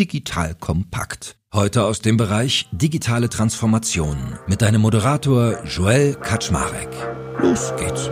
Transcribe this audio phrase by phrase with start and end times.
[0.00, 1.36] Digital Kompakt.
[1.52, 6.88] Heute aus dem Bereich digitale Transformation mit deinem Moderator Joel Kaczmarek.
[7.38, 8.08] Los geht's.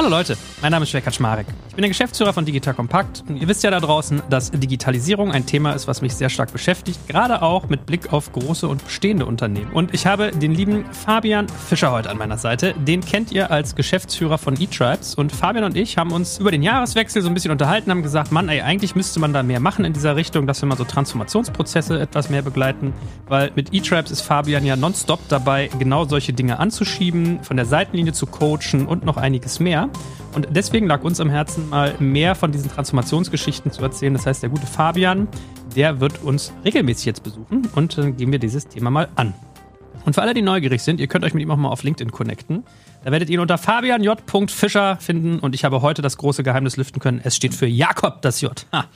[0.00, 1.46] Hallo Leute, mein Name ist Schwer Kaczmarek.
[1.68, 5.30] Ich bin der Geschäftsführer von Digital Compact und ihr wisst ja da draußen, dass Digitalisierung
[5.30, 8.82] ein Thema ist, was mich sehr stark beschäftigt, gerade auch mit Blick auf große und
[8.82, 9.70] bestehende Unternehmen.
[9.74, 12.74] Und ich habe den lieben Fabian Fischer heute an meiner Seite.
[12.78, 16.62] Den kennt ihr als Geschäftsführer von eTribes und Fabian und ich haben uns über den
[16.62, 19.84] Jahreswechsel so ein bisschen unterhalten, haben gesagt, Mann, ey, eigentlich müsste man da mehr machen
[19.84, 22.94] in dieser Richtung, dass wir mal so Transformationsprozesse etwas mehr begleiten,
[23.28, 28.14] weil mit eTribes ist Fabian ja nonstop dabei, genau solche Dinge anzuschieben, von der Seitenlinie
[28.14, 29.89] zu coachen und noch einiges mehr.
[30.34, 34.14] Und deswegen lag uns am Herzen, mal mehr von diesen Transformationsgeschichten zu erzählen.
[34.14, 35.28] Das heißt, der gute Fabian,
[35.74, 39.34] der wird uns regelmäßig jetzt besuchen und dann gehen wir dieses Thema mal an.
[40.04, 42.10] Und für alle, die neugierig sind, ihr könnt euch mit ihm auch mal auf LinkedIn
[42.10, 42.64] connecten.
[43.04, 44.18] Da werdet ihr ihn unter Fabian J.
[44.50, 47.20] Fischer finden und ich habe heute das große Geheimnis lüften können.
[47.22, 48.66] Es steht für Jakob, das J.
[48.72, 48.86] Ha.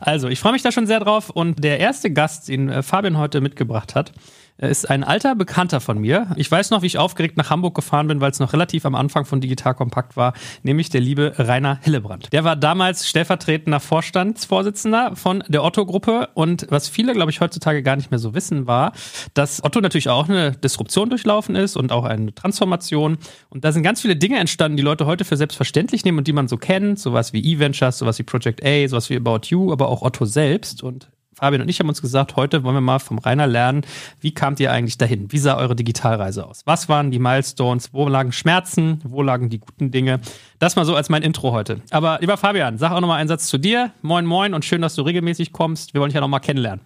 [0.00, 3.18] Also, ich freue mich da schon sehr drauf und der erste Gast, den äh, Fabian
[3.18, 4.12] heute mitgebracht hat,
[4.58, 6.28] ist ein alter Bekannter von mir.
[6.36, 8.94] Ich weiß noch, wie ich aufgeregt nach Hamburg gefahren bin, weil es noch relativ am
[8.94, 12.32] Anfang von Digital Kompakt war, nämlich der liebe Rainer Hillebrand.
[12.32, 17.96] Der war damals stellvertretender Vorstandsvorsitzender von der Otto-Gruppe und was viele, glaube ich, heutzutage gar
[17.96, 18.92] nicht mehr so wissen, war,
[19.34, 23.18] dass Otto natürlich auch eine Disruption durchlaufen ist und auch eine Transformation.
[23.50, 26.32] Und da sind ganz viele Dinge entstanden, die Leute heute für selbstverständlich nehmen und die
[26.32, 29.88] man so kennt, sowas wie E-Ventures, sowas wie Project A, sowas wie About You, aber
[29.88, 30.82] auch Otto selbst.
[30.82, 33.82] Und Fabian und ich haben uns gesagt, heute wollen wir mal vom Rainer lernen,
[34.20, 35.30] wie kamt ihr eigentlich dahin?
[35.30, 36.62] Wie sah eure Digitalreise aus?
[36.64, 37.90] Was waren die Milestones?
[37.92, 39.00] Wo lagen Schmerzen?
[39.04, 40.18] Wo lagen die guten Dinge?
[40.58, 41.80] Das mal so als mein Intro heute.
[41.90, 43.92] Aber lieber Fabian, sag auch nochmal einen Satz zu dir.
[44.02, 45.94] Moin, moin und schön, dass du regelmäßig kommst.
[45.94, 46.80] Wir wollen dich ja nochmal kennenlernen.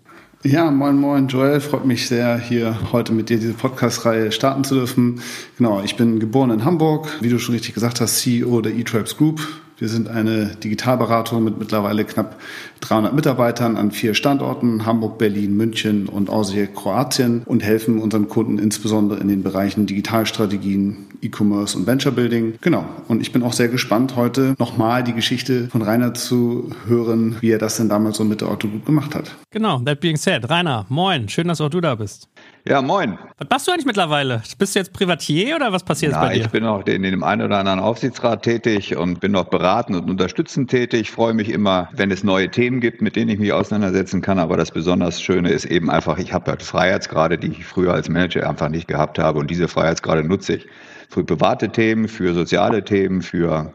[0.44, 1.60] Ja, moin, moin, Joel.
[1.60, 5.22] Freut mich sehr, hier heute mit dir diese Podcast-Reihe starten zu dürfen.
[5.56, 9.16] Genau, ich bin geboren in Hamburg, wie du schon richtig gesagt hast, CEO der eTribes
[9.16, 9.40] Group.
[9.82, 12.36] Wir sind eine Digitalberatung mit mittlerweile knapp
[12.82, 18.60] 300 Mitarbeitern an vier Standorten, Hamburg, Berlin, München und außer Kroatien und helfen unseren Kunden
[18.60, 22.54] insbesondere in den Bereichen Digitalstrategien, E-Commerce und Venture Building.
[22.60, 22.84] Genau.
[23.08, 27.50] Und ich bin auch sehr gespannt, heute nochmal die Geschichte von Rainer zu hören, wie
[27.50, 29.34] er das denn damals so mit der Otto Group gemacht hat.
[29.50, 30.48] Genau, that being said.
[30.48, 32.28] Rainer, moin, schön, dass auch du da bist.
[32.64, 33.18] Ja, moin.
[33.38, 34.40] Was machst du eigentlich mittlerweile?
[34.56, 36.42] Bist du jetzt Privatier oder was passiert Na, bei dir?
[36.42, 40.08] Ich bin auch in dem einen oder anderen Aufsichtsrat tätig und bin noch beratend und
[40.08, 41.00] unterstützend tätig.
[41.00, 44.38] Ich freue mich immer, wenn es neue Themen gibt, mit denen ich mich auseinandersetzen kann.
[44.38, 48.08] Aber das besonders Schöne ist eben einfach, ich habe halt Freiheitsgrade, die ich früher als
[48.08, 49.40] Manager einfach nicht gehabt habe.
[49.40, 50.66] Und diese Freiheitsgrade nutze ich
[51.08, 53.72] für private Themen, für soziale Themen, für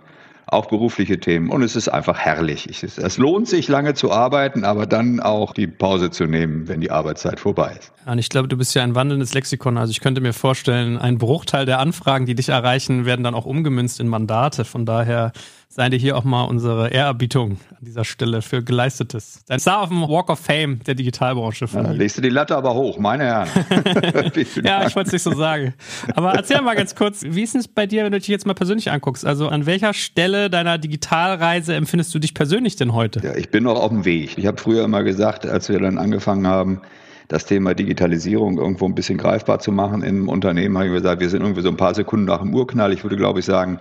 [0.48, 1.50] auch berufliche Themen.
[1.50, 2.68] Und es ist einfach herrlich.
[2.70, 6.90] es lohnt sich, lange zu arbeiten, aber dann auch die Pause zu nehmen, wenn die
[6.90, 7.92] Arbeitszeit vorbei ist.
[8.06, 9.78] Und ich glaube, du bist ja ein wandelndes Lexikon.
[9.78, 13.46] Also ich könnte mir vorstellen, ein Bruchteil der Anfragen, die dich erreichen, werden dann auch
[13.46, 14.64] umgemünzt in Mandate.
[14.64, 15.34] Von daher
[15.70, 19.44] sei dir hier auch mal unsere Ehrerbietung an dieser Stelle für Geleistetes.
[19.50, 21.68] Ein Star auf dem Walk of Fame der Digitalbranche.
[21.68, 23.50] Von ja, legst du die Latte aber hoch, meine Herren.
[24.64, 25.74] ja, ich wollte es nicht so sagen.
[26.16, 28.54] Aber erzähl mal ganz kurz, wie ist es bei dir, wenn du dich jetzt mal
[28.54, 29.26] persönlich anguckst?
[29.26, 33.20] Also an welcher Stelle deiner Digitalreise empfindest du dich persönlich denn heute?
[33.24, 34.38] Ja, ich bin noch auf dem Weg.
[34.38, 36.82] Ich habe früher immer gesagt, als wir dann angefangen haben,
[37.28, 41.30] das Thema Digitalisierung irgendwo ein bisschen greifbar zu machen im Unternehmen, habe ich gesagt, wir
[41.30, 42.94] sind irgendwie so ein paar Sekunden nach dem Urknall.
[42.94, 43.80] Ich würde, glaube ich, sagen,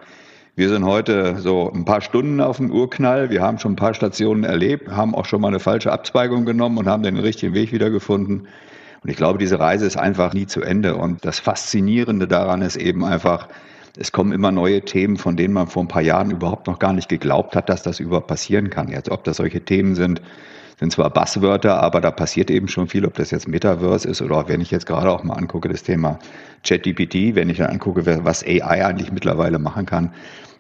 [0.57, 3.29] wir sind heute so ein paar Stunden auf dem Urknall.
[3.29, 6.79] Wir haben schon ein paar Stationen erlebt, haben auch schon mal eine falsche Abzweigung genommen
[6.79, 8.49] und haben den richtigen Weg wiedergefunden.
[9.03, 10.97] Und ich glaube, diese Reise ist einfach nie zu Ende.
[10.97, 13.49] Und das Faszinierende daran ist eben einfach,
[13.99, 16.95] es kommen immer neue Themen, von denen man vor ein paar Jahren überhaupt noch gar
[16.95, 18.89] nicht geglaubt hat, dass das überhaupt passieren kann.
[18.89, 20.23] Jetzt, ob das solche Themen sind,
[20.81, 24.49] sind zwar Buzzwörter, aber da passiert eben schon viel, ob das jetzt Metaverse ist oder
[24.49, 26.19] wenn ich jetzt gerade auch mal angucke, das Thema
[26.67, 30.13] ChatGPT, wenn ich dann angucke, was AI eigentlich mittlerweile machen kann,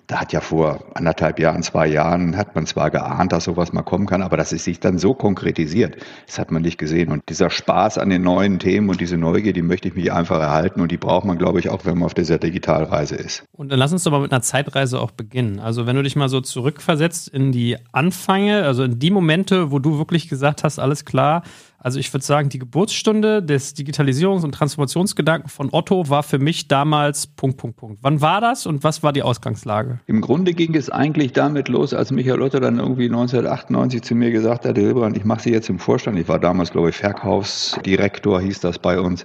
[0.06, 3.82] da hat ja vor anderthalb Jahren, zwei Jahren, hat man zwar geahnt, dass sowas mal
[3.82, 5.96] kommen kann, aber dass es sich dann so konkretisiert,
[6.26, 7.10] das hat man nicht gesehen.
[7.10, 10.40] Und dieser Spaß an den neuen Themen und diese Neugier, die möchte ich mich einfach
[10.40, 13.44] erhalten und die braucht man, glaube ich, auch, wenn man auf dieser Digitalreise ist.
[13.52, 15.58] Und dann lass uns doch mal mit einer Zeitreise auch beginnen.
[15.58, 19.78] Also wenn du dich mal so zurückversetzt in die Anfänge, also in die Momente, wo
[19.80, 21.42] du wirklich gesagt hast, alles klar,
[21.86, 26.66] also ich würde sagen, die Geburtsstunde des Digitalisierungs- und Transformationsgedanken von Otto war für mich
[26.66, 27.98] damals Punkt, Punkt, Punkt.
[28.02, 30.00] Wann war das und was war die Ausgangslage?
[30.08, 34.32] Im Grunde ging es eigentlich damit los, als Michael Otto dann irgendwie 1998 zu mir
[34.32, 36.18] gesagt hat, Hilbrand, ich mache Sie jetzt im Vorstand.
[36.18, 39.24] Ich war damals, glaube ich, Verkaufsdirektor, hieß das bei uns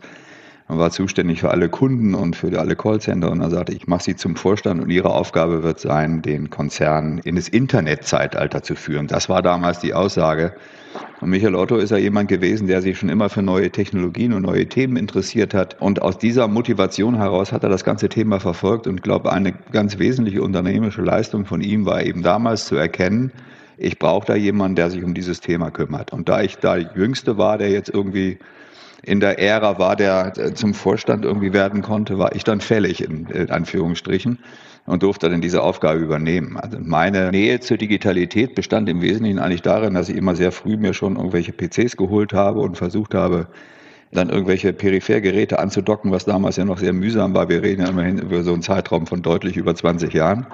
[0.71, 4.03] und war zuständig für alle Kunden und für alle Callcenter und er sagte, ich mache
[4.03, 9.07] Sie zum Vorstand und Ihre Aufgabe wird sein, den Konzern in das Internetzeitalter zu führen.
[9.07, 10.53] Das war damals die Aussage.
[11.19, 14.43] Und Michael Otto ist ja jemand gewesen, der sich schon immer für neue Technologien und
[14.43, 15.75] neue Themen interessiert hat.
[15.81, 19.99] Und aus dieser Motivation heraus hat er das ganze Thema verfolgt und glaube, eine ganz
[19.99, 23.33] wesentliche unternehmerische Leistung von ihm war eben damals zu erkennen,
[23.75, 26.13] ich brauche da jemanden, der sich um dieses Thema kümmert.
[26.13, 28.37] Und da ich da Jüngste war, der jetzt irgendwie
[29.03, 33.03] in der Ära war, der äh, zum Vorstand irgendwie werden konnte, war ich dann fällig
[33.03, 34.39] in, Anführungsstrichen
[34.85, 36.57] und durfte dann diese Aufgabe übernehmen.
[36.57, 40.77] Also meine Nähe zur Digitalität bestand im Wesentlichen eigentlich darin, dass ich immer sehr früh
[40.77, 43.47] mir schon irgendwelche PCs geholt habe und versucht habe,
[44.11, 47.47] dann irgendwelche Periphergeräte anzudocken, was damals ja noch sehr mühsam war.
[47.47, 50.45] Wir reden ja immerhin über so einen Zeitraum von deutlich über 20 Jahren.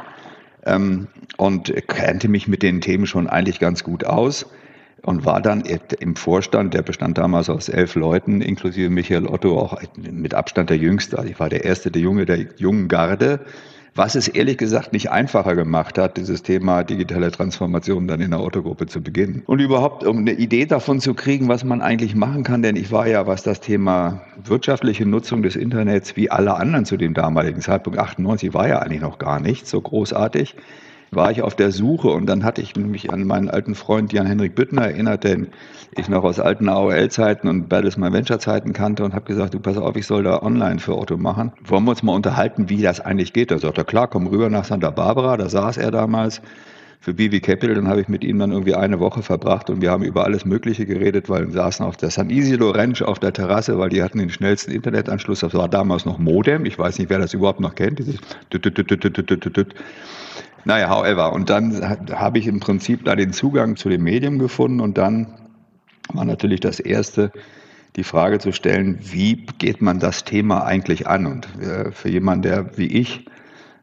[0.66, 1.08] Ähm,
[1.38, 4.46] und kannte mich mit den Themen schon eigentlich ganz gut aus
[5.04, 5.64] und war dann
[6.00, 10.78] im Vorstand, der bestand damals aus elf Leuten, inklusive Michael Otto, auch mit Abstand der
[10.78, 11.18] Jüngste.
[11.18, 13.42] Also ich war der Erste, der Junge der jungen Garde,
[13.98, 18.42] was es ehrlich gesagt nicht einfacher gemacht hat, dieses Thema digitale Transformation dann in der
[18.42, 19.42] Otto-Gruppe zu beginnen.
[19.48, 22.92] Und überhaupt, um eine Idee davon zu kriegen, was man eigentlich machen kann, denn ich
[22.92, 27.60] war ja, was das Thema wirtschaftliche Nutzung des Internets wie alle anderen zu dem damaligen
[27.60, 30.56] Zeitpunkt, 98, war ja eigentlich noch gar nicht so großartig
[31.12, 34.56] war ich auf der Suche und dann hatte ich mich an meinen alten Freund Jan-Henrik
[34.56, 35.48] Büttner erinnert, den
[35.96, 39.96] ich noch aus alten AOL-Zeiten und Battlesman Venture-Zeiten kannte und habe gesagt, du pass auf,
[39.96, 41.52] ich soll da online für Otto machen.
[41.64, 43.52] Wollen wir uns mal unterhalten, wie das eigentlich geht?
[43.52, 46.42] Da sagte er, klar, komm rüber nach Santa Barbara, da saß er damals
[47.00, 47.76] für BB Capital.
[47.76, 50.46] Dann habe ich mit ihm dann irgendwie eine Woche verbracht und wir haben über alles
[50.46, 54.04] Mögliche geredet, weil wir saßen auf der San Isidro Ranch auf der Terrasse, weil die
[54.04, 55.40] hatten den schnellsten Internetanschluss.
[55.40, 56.66] Das war damals noch Modem.
[56.66, 58.00] Ich weiß nicht, wer das überhaupt noch kennt.
[58.00, 58.18] Dieses
[60.68, 61.32] naja, however.
[61.32, 61.82] Und dann
[62.12, 65.28] habe ich im Prinzip da den Zugang zu dem Medium gefunden und dann
[66.14, 67.32] war natürlich das erste,
[67.96, 71.26] die Frage zu stellen, wie geht man das Thema eigentlich an?
[71.26, 73.26] Und äh, für jemanden, der wie ich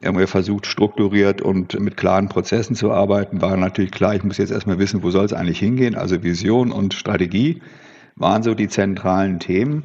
[0.03, 4.53] irgendwie versucht, strukturiert und mit klaren Prozessen zu arbeiten, war natürlich klar, ich muss jetzt
[4.53, 5.95] erstmal wissen, wo soll es eigentlich hingehen.
[5.95, 7.63] Also Vision und Strategie
[8.15, 9.85] waren so die zentralen Themen.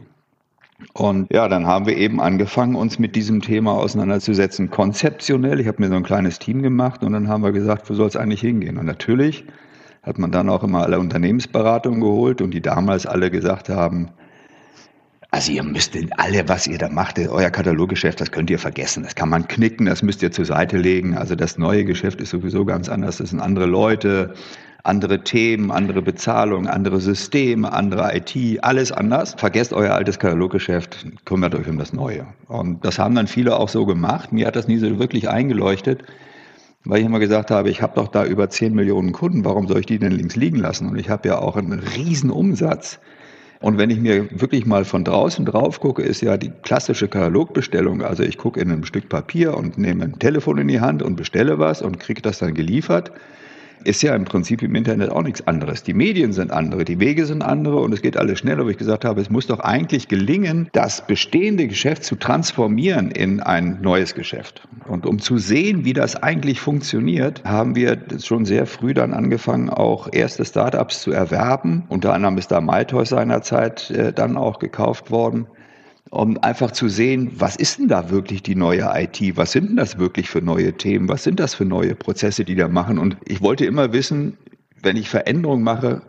[0.94, 5.60] Und ja, dann haben wir eben angefangen, uns mit diesem Thema auseinanderzusetzen, konzeptionell.
[5.60, 8.08] Ich habe mir so ein kleines Team gemacht und dann haben wir gesagt, wo soll
[8.08, 8.78] es eigentlich hingehen?
[8.78, 9.46] Und natürlich
[10.04, 14.10] hat man dann auch immer alle Unternehmensberatungen geholt und die damals alle gesagt haben,
[15.32, 19.04] also ihr müsst alle, was ihr da macht, euer Kataloggeschäft, das könnt ihr vergessen.
[19.04, 21.16] Das kann man knicken, das müsst ihr zur Seite legen.
[21.16, 23.18] Also das neue Geschäft ist sowieso ganz anders.
[23.18, 24.34] Das sind andere Leute
[24.84, 29.36] andere Themen, andere Bezahlung, andere Systeme, andere IT, alles anders.
[29.38, 32.26] Vergesst euer altes Kataloggeschäft, kümmert euch um das Neue.
[32.48, 34.32] Und das haben dann viele auch so gemacht.
[34.32, 36.04] Mir hat das nie so wirklich eingeleuchtet,
[36.86, 39.82] weil ich immer gesagt habe, ich habe doch da über 10 Millionen Kunden, warum soll
[39.82, 40.88] ich die denn links liegen lassen?
[40.88, 43.00] Und ich habe ja auch einen riesen Umsatz.
[43.62, 48.02] Und wenn ich mir wirklich mal von draußen drauf gucke, ist ja die klassische Katalogbestellung.
[48.02, 51.18] Also ich gucke in einem Stück Papier und nehme ein Telefon in die Hand und
[51.18, 53.12] bestelle was und kriege das dann geliefert
[53.84, 55.84] ist ja im Prinzip im Internet auch nichts anderes.
[55.84, 58.78] Die Medien sind andere, die Wege sind andere und es geht alles schneller, wo ich
[58.78, 64.16] gesagt habe, es muss doch eigentlich gelingen, das bestehende Geschäft zu transformieren in ein neues
[64.16, 64.68] Geschäft.
[64.88, 69.70] Und um zu sehen, wie das eigentlich funktioniert, haben wir schon sehr früh dann angefangen,
[69.70, 71.84] auch erste Startups zu erwerben.
[71.90, 75.48] Unter anderem ist da MyToys seinerzeit äh, dann auch gekauft worden
[76.12, 79.38] um einfach zu sehen, was ist denn da wirklich die neue IT?
[79.38, 81.08] Was sind denn das wirklich für neue Themen?
[81.08, 82.98] Was sind das für neue Prozesse, die da machen?
[82.98, 84.38] Und ich wollte immer wissen,
[84.82, 86.02] wenn ich Veränderungen mache,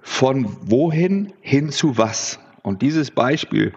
[0.00, 2.38] von wohin hin zu was?
[2.62, 3.72] Und dieses Beispiel,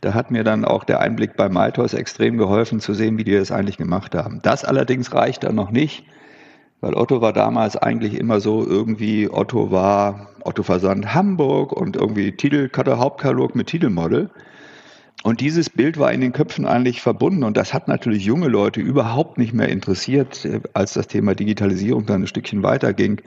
[0.00, 3.32] da hat mir dann auch der Einblick bei Maltos extrem geholfen zu sehen, wie die
[3.32, 4.40] das eigentlich gemacht haben.
[4.42, 6.04] Das allerdings reicht dann noch nicht,
[6.80, 12.32] weil Otto war damals eigentlich immer so irgendwie, Otto war Otto Versand Hamburg und irgendwie
[12.32, 14.30] Titel, Hauptkatalog mit Titelmodel.
[15.22, 17.44] Und dieses Bild war in den Köpfen eigentlich verbunden.
[17.44, 22.06] Und das hat natürlich junge Leute überhaupt nicht mehr interessiert, äh, als das Thema Digitalisierung
[22.06, 23.20] dann ein Stückchen weiterging,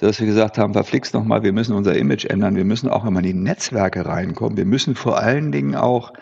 [0.00, 3.20] sodass wir gesagt haben, verflixt nochmal, wir müssen unser Image ändern, wir müssen auch immer
[3.20, 6.12] in die Netzwerke reinkommen, wir müssen vor allen Dingen auch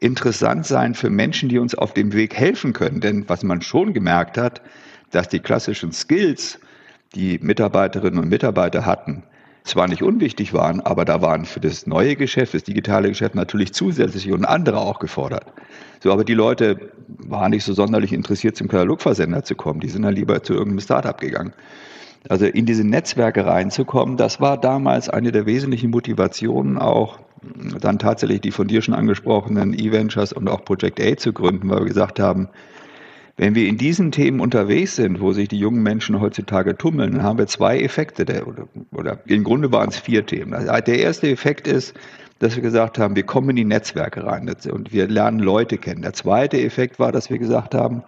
[0.00, 3.00] interessant sein für Menschen, die uns auf dem Weg helfen können.
[3.00, 4.62] Denn was man schon gemerkt hat,
[5.10, 6.58] dass die klassischen Skills,
[7.14, 9.22] die Mitarbeiterinnen und Mitarbeiter hatten,
[9.64, 13.72] zwar nicht unwichtig waren, aber da waren für das neue Geschäft, das digitale Geschäft natürlich
[13.72, 15.46] zusätzliche und andere auch gefordert.
[16.00, 19.80] So, aber die Leute waren nicht so sonderlich interessiert, zum Katalogversender zu kommen.
[19.80, 21.52] Die sind dann lieber zu irgendeinem Startup gegangen.
[22.28, 27.18] Also in diese Netzwerke reinzukommen, das war damals eine der wesentlichen Motivationen auch,
[27.80, 31.80] dann tatsächlich die von dir schon angesprochenen E-Ventures und auch Project A zu gründen, weil
[31.80, 32.48] wir gesagt haben,
[33.36, 37.22] wenn wir in diesen Themen unterwegs sind, wo sich die jungen Menschen heutzutage tummeln, dann
[37.22, 38.24] haben wir zwei Effekte.
[38.24, 40.52] Der, oder, oder im Grunde waren es vier Themen.
[40.66, 41.94] Der erste Effekt ist,
[42.40, 46.02] dass wir gesagt haben, wir kommen in die Netzwerke rein und wir lernen Leute kennen.
[46.02, 48.02] Der zweite Effekt war, dass wir gesagt haben,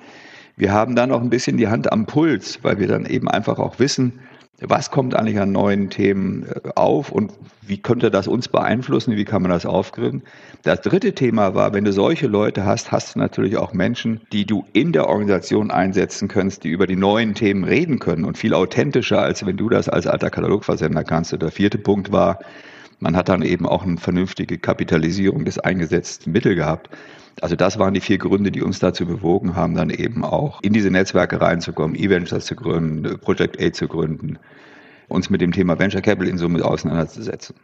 [0.56, 3.58] wir haben dann auch ein bisschen die Hand am Puls, weil wir dann eben einfach
[3.58, 4.20] auch wissen,
[4.60, 7.32] was kommt eigentlich an neuen Themen äh, auf und
[7.62, 10.22] wie könnte das uns beeinflussen, wie kann man das aufgreifen.
[10.62, 14.44] Das dritte Thema war, wenn du solche Leute hast, hast du natürlich auch Menschen, die
[14.44, 18.54] du in der Organisation einsetzen kannst, die über die neuen Themen reden können und viel
[18.54, 21.32] authentischer, als wenn du das als alter Katalogversender kannst.
[21.32, 22.38] Und der vierte Punkt war,
[23.00, 26.88] man hat dann eben auch eine vernünftige Kapitalisierung des eingesetzten Mittel gehabt.
[27.40, 30.72] Also das waren die vier Gründe, die uns dazu bewogen haben, dann eben auch in
[30.72, 34.38] diese Netzwerke reinzukommen, E-Ventures zu gründen, Project A zu gründen,
[35.08, 37.56] uns mit dem Thema Venture Capital in Summe auseinanderzusetzen.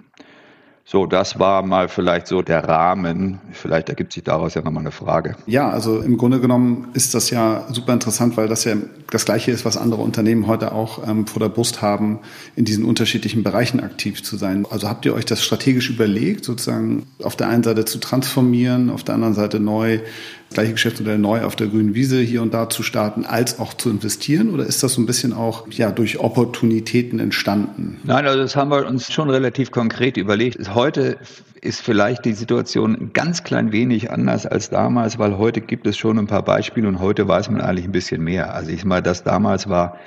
[0.93, 3.39] So, das war mal vielleicht so der Rahmen.
[3.53, 5.37] Vielleicht ergibt sich daraus ja nochmal eine Frage.
[5.47, 8.75] Ja, also im Grunde genommen ist das ja super interessant, weil das ja
[9.09, 12.19] das Gleiche ist, was andere Unternehmen heute auch ähm, vor der Brust haben,
[12.57, 14.67] in diesen unterschiedlichen Bereichen aktiv zu sein.
[14.69, 19.05] Also habt ihr euch das strategisch überlegt, sozusagen auf der einen Seite zu transformieren, auf
[19.05, 20.01] der anderen Seite neu
[20.51, 23.89] gleiche Geschäftsmodell neu auf der grünen Wiese hier und da zu starten, als auch zu
[23.91, 24.51] investieren?
[24.51, 28.01] Oder ist das so ein bisschen auch ja, durch Opportunitäten entstanden?
[28.05, 30.75] Nein, also das haben wir uns schon relativ konkret überlegt.
[30.75, 31.19] Heute
[31.61, 35.97] ist vielleicht die Situation ein ganz klein wenig anders als damals, weil heute gibt es
[35.97, 38.55] schon ein paar Beispiele und heute weiß man eigentlich ein bisschen mehr.
[38.55, 39.99] Also ich meine, das damals war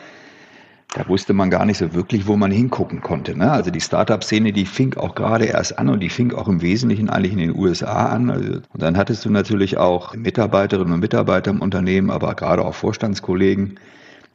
[0.94, 3.36] da wusste man gar nicht so wirklich, wo man hingucken konnte.
[3.36, 3.52] Ne?
[3.52, 7.10] Also die Startup-Szene, die fing auch gerade erst an und die fing auch im Wesentlichen
[7.10, 8.30] eigentlich in den USA an.
[8.30, 12.76] Also, und dann hattest du natürlich auch Mitarbeiterinnen und Mitarbeiter im Unternehmen, aber gerade auch
[12.76, 13.80] Vorstandskollegen,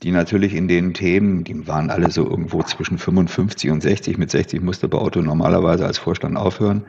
[0.03, 4.19] die natürlich in den Themen, die waren alle so irgendwo zwischen 55 und 60.
[4.19, 6.85] Mit 60 musste bei Otto normalerweise als Vorstand aufhören.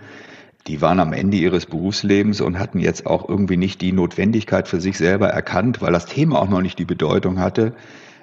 [0.65, 4.81] Die waren am Ende ihres Berufslebens und hatten jetzt auch irgendwie nicht die Notwendigkeit für
[4.81, 7.73] sich selber erkannt, weil das Thema auch noch nicht die Bedeutung hatte,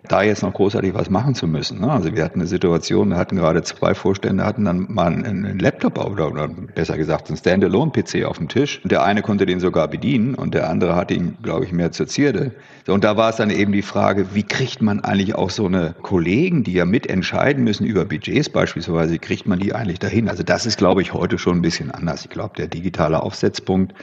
[0.09, 1.81] da jetzt noch großartig was machen zu müssen.
[1.81, 1.91] Ne?
[1.91, 5.99] Also wir hatten eine Situation, wir hatten gerade zwei Vorstände, hatten dann mal einen Laptop
[5.99, 8.81] oder, oder besser gesagt einen Standalone-PC auf dem Tisch.
[8.83, 11.93] Und der eine konnte den sogar bedienen und der andere hatte ihn, glaube ich, mehr
[11.93, 12.53] zur Zierde.
[12.87, 15.95] Und da war es dann eben die Frage, wie kriegt man eigentlich auch so eine
[16.03, 20.29] Kollegen, die ja mitentscheiden müssen über Budgets beispielsweise, kriegt man die eigentlich dahin?
[20.29, 22.25] Also das ist, glaube ich, heute schon ein bisschen anders.
[22.25, 23.95] Ich glaube, der digitale Aufsetzpunkt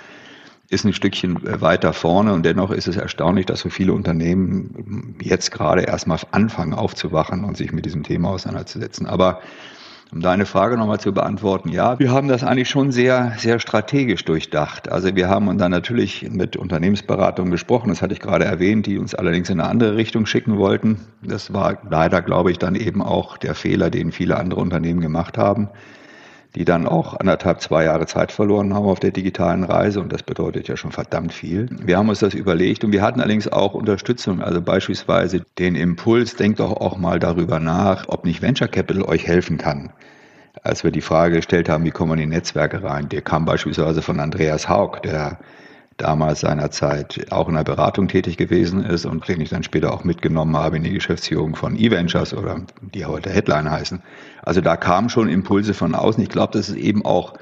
[0.74, 5.16] ist ein Stückchen äh, weiter vorne und dennoch ist es erstaunlich, dass so viele Unternehmen
[5.22, 9.06] jetzt gerade erstmal anfangen aufzuwachen und sich mit diesem Thema auseinanderzusetzen.
[9.06, 9.42] Aber
[10.12, 14.24] um deine Frage nochmal zu beantworten, ja, wir haben das eigentlich schon sehr, sehr strategisch
[14.26, 14.92] durchdacht.
[14.92, 19.16] Also wir haben dann natürlich mit Unternehmensberatungen gesprochen, das hatte ich gerade erwähnt, die uns
[19.16, 21.00] allerdings in eine andere Richtung schicken wollten.
[21.24, 25.38] Das war leider, glaube ich, dann eben auch der Fehler, den viele andere Unternehmen gemacht
[25.38, 25.70] haben
[26.56, 30.24] die dann auch anderthalb, zwei Jahre Zeit verloren haben auf der digitalen Reise und das
[30.24, 31.68] bedeutet ja schon verdammt viel.
[31.84, 36.36] Wir haben uns das überlegt und wir hatten allerdings auch Unterstützung, also beispielsweise den Impuls,
[36.36, 39.92] denkt doch auch mal darüber nach, ob nicht Venture Capital euch helfen kann.
[40.62, 43.46] Als wir die Frage gestellt haben, wie kommen wir in die Netzwerke rein, der kam
[43.46, 45.40] beispielsweise von Andreas Haug, der
[45.98, 50.04] damals seinerzeit auch in der Beratung tätig gewesen ist und den ich dann später auch
[50.04, 54.02] mitgenommen habe in die Geschäftsführung von E-Ventures oder die heute Headline heißen.
[54.42, 56.22] Also da kamen schon Impulse von außen.
[56.24, 57.34] Ich glaube, das ist eben auch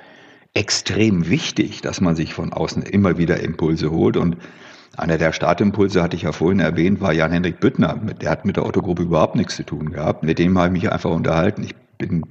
[0.53, 4.37] extrem wichtig, dass man sich von außen immer wieder Impulse holt und
[4.97, 7.97] einer der Startimpulse, hatte ich ja vorhin erwähnt, war Jan-Henrik Büttner.
[8.21, 10.23] Der hat mit der Otto-Gruppe überhaupt nichts zu tun gehabt.
[10.23, 11.63] Mit dem habe ich mich einfach unterhalten.
[11.63, 12.23] Ich bin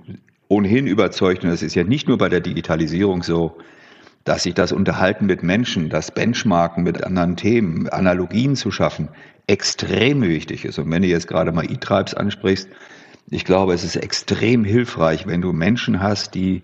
[0.49, 3.57] ohnehin überzeugt, und das ist ja nicht nur bei der Digitalisierung so,
[4.25, 9.09] dass sich das Unterhalten mit Menschen, das Benchmarken mit anderen Themen, Analogien zu schaffen,
[9.47, 10.79] extrem wichtig ist.
[10.79, 12.69] Und wenn du jetzt gerade mal E-Tribes ansprichst,
[13.31, 16.63] ich glaube, es ist extrem hilfreich, wenn du Menschen hast, die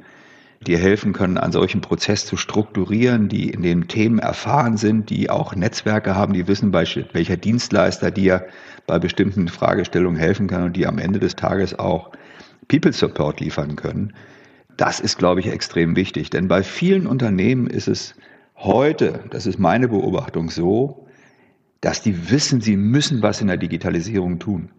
[0.67, 5.31] dir helfen können, einen solchen Prozess zu strukturieren, die in den Themen erfahren sind, die
[5.31, 8.47] auch Netzwerke haben, die wissen, welcher Dienstleister dir
[8.87, 12.13] bei bestimmten Fragestellungen helfen kann und die am Ende des Tages auch
[12.69, 14.13] People Support liefern können.
[14.77, 16.31] Das ist, glaube ich, extrem wichtig.
[16.31, 18.15] Denn bei vielen Unternehmen ist es
[18.57, 21.07] heute, das ist meine Beobachtung so,
[21.81, 24.71] dass die wissen, sie müssen was in der Digitalisierung tun.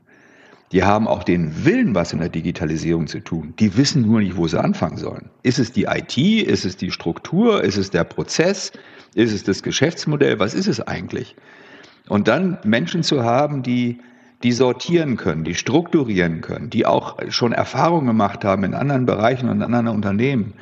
[0.73, 3.53] Die haben auch den Willen, was in der Digitalisierung zu tun.
[3.57, 5.29] Die wissen nur nicht, wo sie anfangen sollen.
[5.41, 6.17] Ist es die IT?
[6.17, 7.63] Ist es die Struktur?
[7.63, 8.73] Ist es der Prozess?
[9.15, 10.39] Ist es das Geschäftsmodell?
[10.39, 11.35] Was ist es eigentlich?
[12.09, 13.99] Und dann Menschen zu haben, die
[14.43, 19.49] die sortieren können, die strukturieren können, die auch schon Erfahrungen gemacht haben in anderen Bereichen
[19.49, 20.53] und in anderen Unternehmen,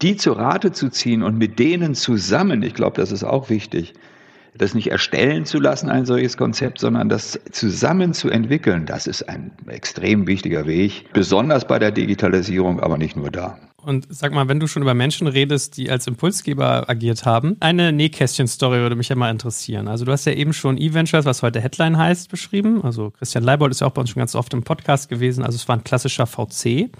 [0.00, 3.94] die zu Rate zu ziehen und mit denen zusammen, ich glaube, das ist auch wichtig,
[4.56, 9.28] das nicht erstellen zu lassen, ein solches Konzept, sondern das zusammen zu entwickeln, das ist
[9.28, 13.58] ein extrem wichtiger Weg, besonders bei der Digitalisierung, aber nicht nur da.
[13.82, 17.92] Und sag mal, wenn du schon über Menschen redest, die als Impulsgeber agiert haben, eine
[17.92, 19.88] Nähkästchen-Story würde mich ja mal interessieren.
[19.88, 22.82] Also du hast ja eben schon E-Ventures, was heute Headline heißt, beschrieben.
[22.84, 25.44] Also Christian Leibold ist ja auch bei uns schon ganz oft im Podcast gewesen.
[25.44, 26.90] Also es war ein klassischer VC.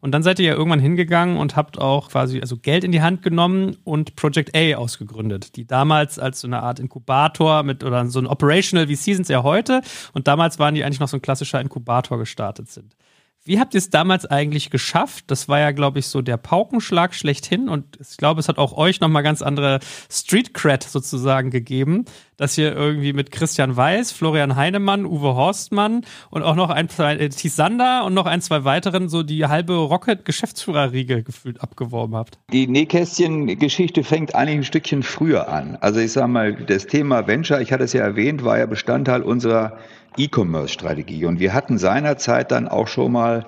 [0.00, 3.02] Und dann seid ihr ja irgendwann hingegangen und habt auch quasi also Geld in die
[3.02, 8.06] Hand genommen und Project A ausgegründet, die damals als so eine Art Inkubator mit oder
[8.06, 9.82] so ein Operational wie Seasons ja heute
[10.14, 12.96] und damals waren die eigentlich noch so ein klassischer Inkubator gestartet sind.
[13.42, 15.24] Wie habt ihr es damals eigentlich geschafft?
[15.28, 18.76] Das war ja, glaube ich, so der Paukenschlag schlechthin und ich glaube, es hat auch
[18.76, 19.80] euch nochmal ganz andere
[20.10, 22.04] Street Cred sozusagen gegeben,
[22.36, 27.16] dass ihr irgendwie mit Christian Weiß, Florian Heinemann, Uwe Horstmann und auch noch ein, zwei,
[27.16, 32.38] äh, Tisander und noch ein, zwei weiteren so die halbe Rocket-Geschäftsführerriege gefühlt abgeworben habt.
[32.52, 35.78] Die Nähkästchen-Geschichte fängt eigentlich ein Stückchen früher an.
[35.80, 39.22] Also ich sage mal, das Thema Venture, ich hatte es ja erwähnt, war ja Bestandteil
[39.22, 39.78] unserer
[40.16, 41.24] E-Commerce-Strategie.
[41.26, 43.46] Und wir hatten seinerzeit dann auch schon mal,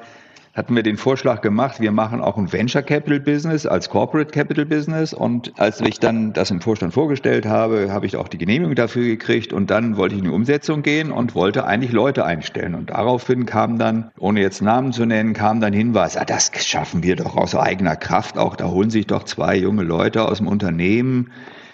[0.54, 4.66] hatten wir den Vorschlag gemacht, wir machen auch ein Venture Capital Business als Corporate Capital
[4.66, 5.14] Business.
[5.14, 9.04] Und als ich dann das im Vorstand vorgestellt habe, habe ich auch die Genehmigung dafür
[9.04, 9.52] gekriegt.
[9.52, 12.75] Und dann wollte ich in die Umsetzung gehen und wollte eigentlich Leute einstellen.
[12.75, 17.02] Und daraufhin kam dann, ohne jetzt Namen zu nennen, kam dann Hinweis, ah, das schaffen
[17.02, 18.38] wir doch aus eigener Kraft.
[18.38, 21.31] Auch da holen sich doch zwei junge Leute aus dem Unternehmen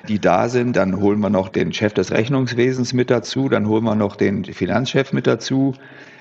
[0.06, 0.76] die da sind.
[0.76, 4.44] Dann holen wir noch den Chef des Rechnungswesens mit dazu, dann holen wir noch den
[4.44, 5.74] Finanzchef mit dazu.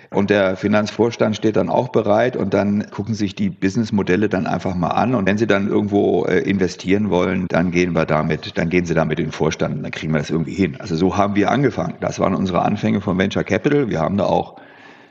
[0.10, 4.74] Und der Finanzvorstand steht dann auch bereit und dann gucken sich die Businessmodelle dann einfach
[4.74, 5.14] mal an.
[5.16, 8.94] Und wenn sie dann irgendwo äh, investieren wollen, dann gehen wir damit, dann gehen sie
[8.94, 10.78] damit in den Vorstand und dann kriegen wir das irgendwie hin.
[10.80, 11.96] Also so haben wir angefangen.
[12.00, 13.90] Das waren unsere Anfänge von Venture Capital.
[13.90, 14.62] Wir haben da auch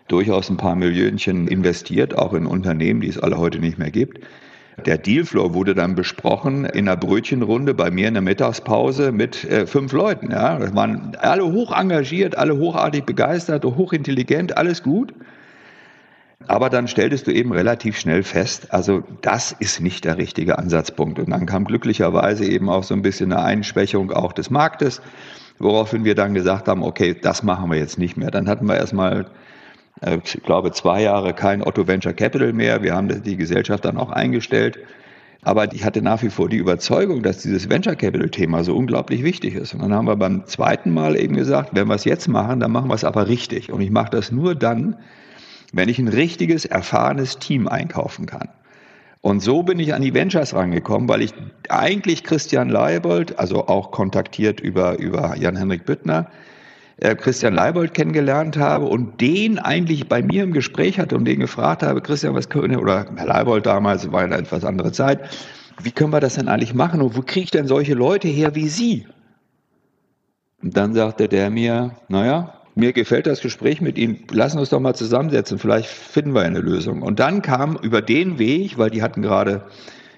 [0.08, 4.20] durchaus ein paar Millionchen investiert, auch in Unternehmen, die es alle heute nicht mehr gibt.
[4.84, 9.66] Der Dealflow wurde dann besprochen in einer Brötchenrunde bei mir in der Mittagspause mit äh,
[9.66, 10.30] fünf Leuten.
[10.30, 10.58] Ja.
[10.58, 15.14] Das waren alle hoch engagiert, alle hochartig begeistert, hochintelligent, alles gut.
[16.46, 21.18] Aber dann stelltest du eben relativ schnell fest, also das ist nicht der richtige Ansatzpunkt.
[21.18, 25.00] Und dann kam glücklicherweise eben auch so ein bisschen eine Einschwächung auch des Marktes,
[25.58, 28.30] woraufhin wir dann gesagt haben, okay, das machen wir jetzt nicht mehr.
[28.30, 29.26] Dann hatten wir erstmal
[30.02, 32.82] ich glaube, zwei Jahre kein Otto Venture Capital mehr.
[32.82, 34.78] Wir haben die Gesellschaft dann auch eingestellt.
[35.42, 39.22] Aber ich hatte nach wie vor die Überzeugung, dass dieses Venture Capital Thema so unglaublich
[39.22, 39.74] wichtig ist.
[39.74, 42.72] Und dann haben wir beim zweiten Mal eben gesagt, wenn wir es jetzt machen, dann
[42.72, 43.72] machen wir es aber richtig.
[43.72, 44.96] Und ich mache das nur dann,
[45.72, 48.48] wenn ich ein richtiges, erfahrenes Team einkaufen kann.
[49.20, 51.32] Und so bin ich an die Ventures rangekommen, weil ich
[51.68, 56.55] eigentlich Christian Leibold, also auch kontaktiert über, über Jan-Henrik Büttner, äh,
[56.98, 61.82] Christian Leibold kennengelernt habe und den eigentlich bei mir im Gespräch hatte und den gefragt
[61.82, 65.20] habe, Christian, was können, oder Herr Leibold damals, war eine etwas andere Zeit,
[65.82, 68.54] wie können wir das denn eigentlich machen und wo kriege ich denn solche Leute her
[68.54, 69.06] wie Sie?
[70.62, 74.80] Und dann sagte der mir, naja, mir gefällt das Gespräch mit Ihnen, lassen uns doch
[74.80, 77.02] mal zusammensetzen, vielleicht finden wir eine Lösung.
[77.02, 79.64] Und dann kam über den Weg, weil die hatten gerade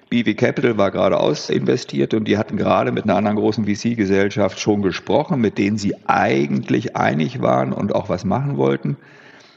[0.09, 4.81] BV Capital war gerade ausinvestiert und die hatten gerade mit einer anderen großen VC-Gesellschaft schon
[4.81, 8.97] gesprochen, mit denen sie eigentlich einig waren und auch was machen wollten.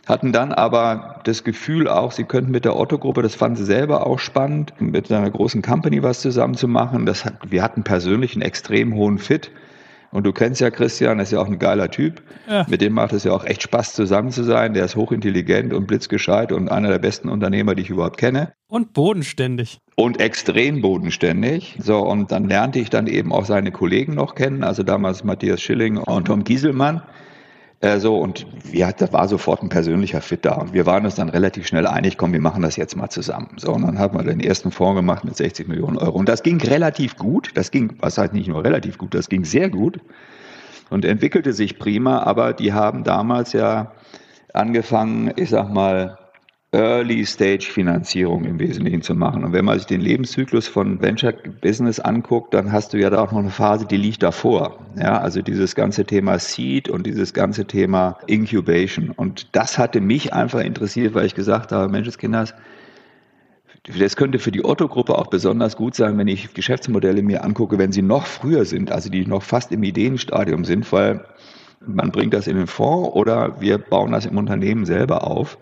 [0.06, 4.06] Hatten dann aber das Gefühl auch, sie könnten mit der Otto-Gruppe, das fanden sie selber
[4.06, 7.06] auch spannend, mit einer großen Company was zusammen zu machen.
[7.06, 9.52] Das hat, wir hatten persönlich einen extrem hohen Fit.
[10.12, 12.22] Und du kennst ja Christian, ist ja auch ein geiler Typ.
[12.48, 12.66] Ja.
[12.68, 14.74] Mit dem macht es ja auch echt Spaß, zusammen zu sein.
[14.74, 18.52] Der ist hochintelligent und blitzgescheit und einer der besten Unternehmer, die ich überhaupt kenne.
[18.68, 19.78] Und bodenständig.
[19.96, 21.78] Und extrem bodenständig.
[21.80, 25.62] So, und dann lernte ich dann eben auch seine Kollegen noch kennen, also damals Matthias
[25.62, 27.02] Schilling und Tom Gieselmann.
[27.82, 30.54] Äh, so, und wir, da war sofort ein persönlicher Fit da.
[30.54, 33.56] Und wir waren uns dann relativ schnell einig, komm, wir machen das jetzt mal zusammen.
[33.56, 36.16] So, und dann haben wir den ersten Fonds gemacht mit 60 Millionen Euro.
[36.16, 37.50] Und das ging relativ gut.
[37.54, 39.98] Das ging, was heißt nicht nur relativ gut, das ging sehr gut
[40.90, 42.22] und entwickelte sich prima.
[42.22, 43.92] Aber die haben damals ja
[44.54, 46.18] angefangen, ich sag mal,
[46.72, 49.44] Early-Stage-Finanzierung im Wesentlichen zu machen.
[49.44, 53.20] Und wenn man sich den Lebenszyklus von Venture Business anguckt, dann hast du ja da
[53.20, 54.78] auch noch eine Phase, die liegt davor.
[54.96, 59.10] Ja, also dieses ganze Thema Seed und dieses ganze Thema Incubation.
[59.10, 62.54] Und das hatte mich einfach interessiert, weil ich gesagt habe, Menscheskinders,
[63.98, 67.92] das könnte für die Otto-Gruppe auch besonders gut sein, wenn ich Geschäftsmodelle mir angucke, wenn
[67.92, 71.24] sie noch früher sind, also die noch fast im Ideenstadium sind, weil
[71.84, 75.58] man bringt das in den Fonds oder wir bauen das im Unternehmen selber auf.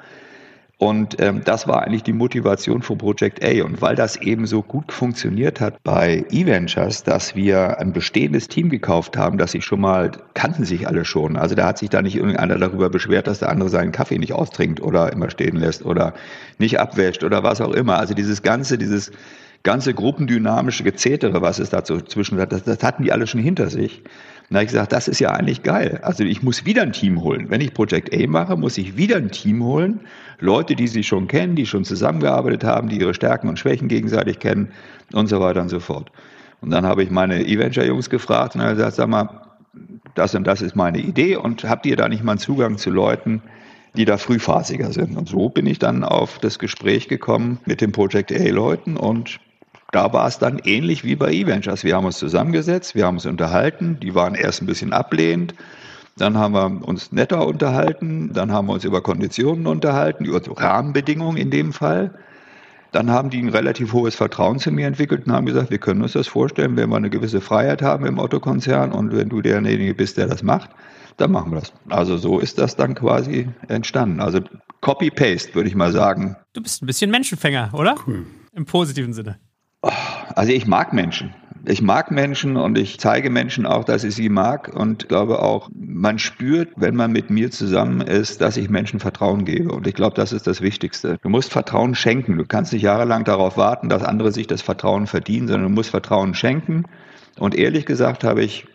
[0.81, 3.65] Und ähm, das war eigentlich die Motivation für Project A.
[3.65, 8.71] Und weil das eben so gut funktioniert hat bei E-Ventures, dass wir ein bestehendes Team
[8.71, 11.37] gekauft haben, das sich schon mal, kannten sich alle schon.
[11.37, 14.33] Also da hat sich da nicht irgendeiner darüber beschwert, dass der andere seinen Kaffee nicht
[14.33, 16.15] austrinkt oder immer stehen lässt oder
[16.57, 17.99] nicht abwäscht oder was auch immer.
[17.99, 19.13] Also dieses ganze, dieses
[19.63, 23.69] ganze gruppendynamische Gezetere, was es dazu zwischen hat, das, das hatten die alle schon hinter
[23.69, 24.03] sich.
[24.53, 26.01] Habe ich gesagt, das ist ja eigentlich geil.
[26.03, 27.51] Also ich muss wieder ein Team holen.
[27.51, 30.01] Wenn ich Project A mache, muss ich wieder ein Team holen.
[30.41, 34.41] Leute, die sich schon kennen, die schon zusammengearbeitet haben, die ihre Stärken und Schwächen gegenseitig
[34.41, 34.73] kennen
[35.13, 36.11] und so weiter und so fort.
[36.61, 39.29] Und dann habe ich meine E-Venture-Jungs gefragt und hat gesagt, sag mal,
[40.17, 42.91] das und das ist meine Idee und habt ihr da nicht mal einen Zugang zu
[42.91, 43.43] Leuten,
[43.97, 45.17] die da frühphasiger sind.
[45.17, 49.39] Und so bin ich dann auf das Gespräch gekommen mit den Project A-Leuten und
[49.93, 51.85] da war es dann ähnlich wie bei E-Ventures.
[51.85, 55.55] Wir haben uns zusammengesetzt, wir haben uns unterhalten, die waren erst ein bisschen ablehnend,
[56.17, 61.37] dann haben wir uns netter unterhalten, dann haben wir uns über Konditionen unterhalten, über Rahmenbedingungen
[61.37, 62.15] in dem Fall.
[62.93, 66.03] Dann haben die ein relativ hohes Vertrauen zu mir entwickelt und haben gesagt, wir können
[66.03, 69.95] uns das vorstellen, wenn wir eine gewisse Freiheit haben im Otto-Konzern und wenn du derjenige
[69.95, 70.71] bist, der das macht,
[71.17, 71.73] dann machen wir das.
[71.89, 74.21] Also so ist das dann quasi entstanden.
[74.21, 74.41] Also
[74.81, 76.37] Copy-Paste, würde ich mal sagen.
[76.53, 77.95] Du bist ein bisschen Menschenfänger, oder?
[78.07, 78.27] Cool.
[78.53, 79.39] Im positiven Sinne.
[79.83, 81.35] Also ich mag Menschen.
[81.67, 85.69] Ich mag Menschen und ich zeige Menschen auch, dass ich sie mag und glaube auch,
[85.75, 89.71] man spürt, wenn man mit mir zusammen ist, dass ich Menschen Vertrauen gebe.
[89.71, 91.19] Und ich glaube, das ist das Wichtigste.
[91.23, 92.39] Du musst Vertrauen schenken.
[92.39, 95.91] Du kannst nicht jahrelang darauf warten, dass andere sich das Vertrauen verdienen, sondern du musst
[95.91, 96.85] Vertrauen schenken.
[97.39, 98.67] Und ehrlich gesagt habe ich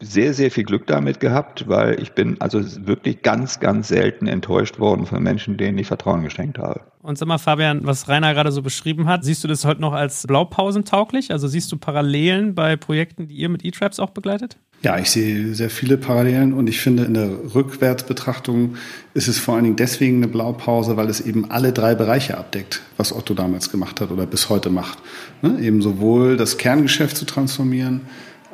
[0.00, 4.78] sehr, sehr viel Glück damit gehabt, weil ich bin also wirklich ganz, ganz selten enttäuscht
[4.78, 6.80] worden von Menschen, denen ich Vertrauen geschenkt habe.
[7.02, 9.92] Und sag mal, Fabian, was Rainer gerade so beschrieben hat, siehst du das heute noch
[9.92, 11.30] als Blaupausentauglich?
[11.30, 14.56] Also siehst du Parallelen bei Projekten, die ihr mit E-Traps auch begleitet?
[14.82, 18.76] Ja, ich sehe sehr viele Parallelen und ich finde, in der Rückwärtsbetrachtung
[19.14, 22.82] ist es vor allen Dingen deswegen eine Blaupause, weil es eben alle drei Bereiche abdeckt,
[22.98, 24.98] was Otto damals gemacht hat oder bis heute macht.
[25.40, 25.58] Ne?
[25.60, 28.02] Eben sowohl das Kerngeschäft zu transformieren,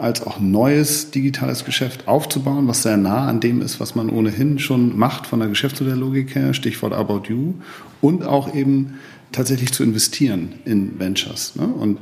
[0.00, 4.58] als auch neues digitales Geschäft aufzubauen, was sehr nah an dem ist, was man ohnehin
[4.58, 7.54] schon macht von der Geschäftsmodelllogik her, Stichwort About You,
[8.00, 8.98] und auch eben
[9.32, 11.54] tatsächlich zu investieren in Ventures.
[11.56, 11.66] Ne?
[11.66, 11.98] Und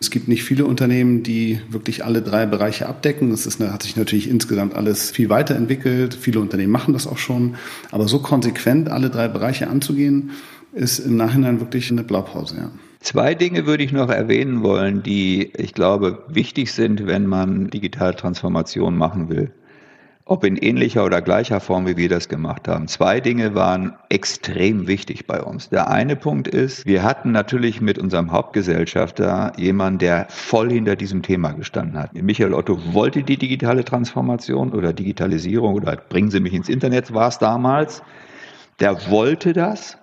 [0.00, 3.30] es gibt nicht viele Unternehmen, die wirklich alle drei Bereiche abdecken.
[3.30, 6.14] Es ist, hat sich natürlich insgesamt alles viel weiterentwickelt.
[6.14, 7.54] Viele Unternehmen machen das auch schon.
[7.92, 10.30] Aber so konsequent alle drei Bereiche anzugehen,
[10.72, 12.56] ist im Nachhinein wirklich eine Blaupause.
[12.56, 12.70] Ja.
[13.02, 18.14] Zwei Dinge würde ich noch erwähnen wollen, die ich glaube wichtig sind, wenn man digitale
[18.14, 19.50] Transformation machen will.
[20.24, 22.86] Ob in ähnlicher oder gleicher Form, wie wir das gemacht haben.
[22.86, 25.68] Zwei Dinge waren extrem wichtig bei uns.
[25.68, 31.22] Der eine Punkt ist, wir hatten natürlich mit unserem Hauptgesellschafter jemanden, der voll hinter diesem
[31.22, 32.14] Thema gestanden hat.
[32.14, 37.26] Michael Otto wollte die digitale Transformation oder Digitalisierung oder bringen Sie mich ins Internet war
[37.26, 38.00] es damals.
[38.78, 39.98] Der wollte das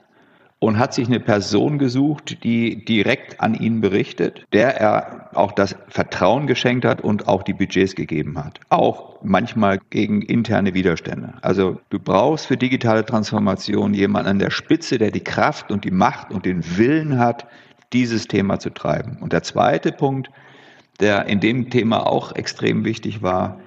[0.60, 5.76] und hat sich eine Person gesucht, die direkt an ihn berichtet, der er auch das
[5.88, 8.60] Vertrauen geschenkt hat und auch die Budgets gegeben hat.
[8.70, 11.34] Auch manchmal gegen interne Widerstände.
[11.42, 15.92] Also du brauchst für digitale Transformation jemanden an der Spitze, der die Kraft und die
[15.92, 17.48] Macht und den Willen hat,
[17.94, 19.18] dieses Thema zu treiben.
[19.22, 20.30] Und der zweite Punkt,
[21.00, 23.60] der in dem Thema auch extrem wichtig war,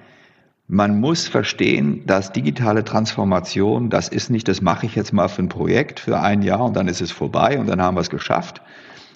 [0.73, 5.43] man muss verstehen, dass digitale Transformation, das ist nicht, das mache ich jetzt mal für
[5.43, 8.09] ein Projekt für ein Jahr und dann ist es vorbei und dann haben wir es
[8.09, 8.59] geschafft,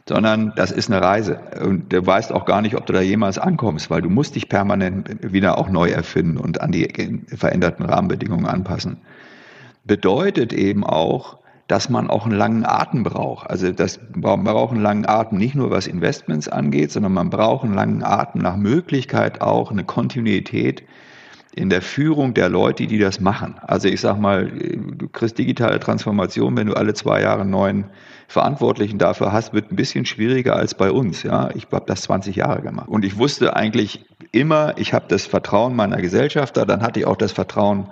[0.08, 1.40] sondern das ist eine Reise.
[1.60, 4.50] Und du weißt auch gar nicht, ob du da jemals ankommst, weil du musst dich
[4.50, 6.88] permanent wieder auch neu erfinden und an die
[7.36, 8.98] veränderten Rahmenbedingungen anpassen.
[9.84, 13.50] Bedeutet eben auch, dass man auch einen langen Atem braucht.
[13.50, 17.66] Also das, man braucht einen langen Atem nicht nur was Investments angeht, sondern man braucht
[17.66, 20.84] einen langen Atem nach Möglichkeit auch eine Kontinuität
[21.58, 23.56] in der Führung der Leute, die das machen.
[23.62, 27.86] Also ich sag mal, du kriegst digitale Transformation, wenn du alle zwei Jahre einen neuen
[28.28, 31.24] Verantwortlichen dafür hast, wird ein bisschen schwieriger als bei uns.
[31.24, 35.26] Ja, ich habe das 20 Jahre gemacht und ich wusste eigentlich immer, ich habe das
[35.26, 37.88] Vertrauen meiner Gesellschafter, dann hatte ich auch das Vertrauen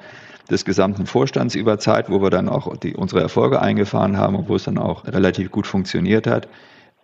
[0.50, 4.48] des gesamten Vorstands über Zeit, wo wir dann auch die, unsere Erfolge eingefahren haben und
[4.48, 6.48] wo es dann auch relativ gut funktioniert hat.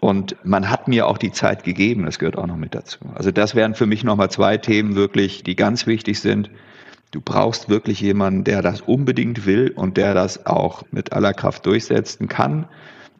[0.02, 2.98] Und man hat mir auch die Zeit gegeben, das gehört auch noch mit dazu.
[3.14, 6.50] Also das wären für mich nochmal zwei Themen wirklich, die ganz wichtig sind.
[7.12, 11.68] Du brauchst wirklich jemanden, der das unbedingt will und der das auch mit aller Kraft
[11.68, 12.66] durchsetzen kann.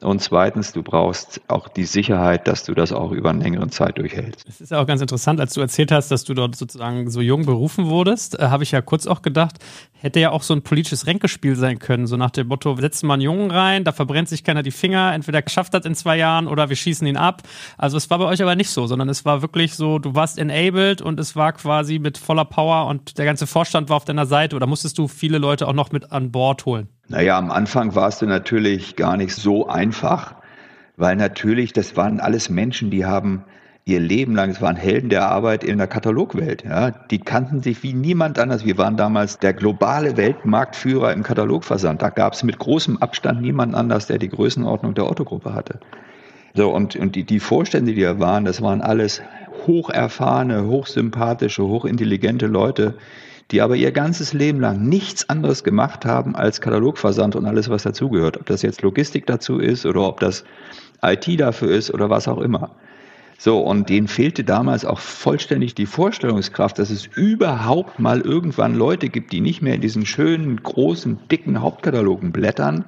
[0.02, 4.00] Und zweitens, du brauchst auch die Sicherheit, dass du das auch über eine längere Zeit
[4.00, 4.48] durchhältst.
[4.50, 7.22] Es ist ja auch ganz interessant, als du erzählt hast, dass du dort sozusagen so
[7.22, 9.58] jung berufen wurdest, äh, habe ich ja kurz auch gedacht,
[9.94, 13.06] hätte ja auch so ein politisches Ränkespiel sein können, so nach dem Motto, wir setzen
[13.06, 16.18] mal einen Jungen rein, da verbrennt sich keiner die Finger, entweder schafft das in zwei
[16.18, 17.44] Jahren oder wir schießen ihn ab.
[17.78, 20.40] Also es war bei euch aber nicht so, sondern es war wirklich so, du warst
[20.40, 24.26] enabled und es war quasi mit voller Power und der ganze Vorstand war auf deiner
[24.26, 26.90] Seite oder musstest du viele Leute auch noch mit an Bord holen?
[27.12, 30.36] Naja, am Anfang war es natürlich gar nicht so einfach,
[30.96, 33.44] weil natürlich, das waren alles Menschen, die haben
[33.84, 36.64] ihr Leben lang, es waren Helden der Arbeit in der Katalogwelt.
[36.64, 36.92] Ja.
[36.92, 38.64] Die kannten sich wie niemand anders.
[38.64, 42.02] Wir waren damals der globale Weltmarktführer im Katalogversand.
[42.02, 45.82] Da gab es mit großem Abstand niemand anders, der die Größenordnung der Otto-Gruppe hatte.
[46.54, 49.22] So, und, und die, die Vorstände, die da waren, das waren alles
[49.68, 52.96] hocherfahrene, hochsympathische, hochintelligente Leute,
[53.52, 57.84] die aber ihr ganzes Leben lang nichts anderes gemacht haben als Katalogversand und alles, was
[57.84, 58.38] dazugehört.
[58.38, 60.44] Ob das jetzt Logistik dazu ist oder ob das
[61.04, 62.72] IT dafür ist oder was auch immer.
[63.38, 69.10] So, und denen fehlte damals auch vollständig die Vorstellungskraft, dass es überhaupt mal irgendwann Leute
[69.10, 72.86] gibt, die nicht mehr in diesen schönen, großen, dicken Hauptkatalogen blättern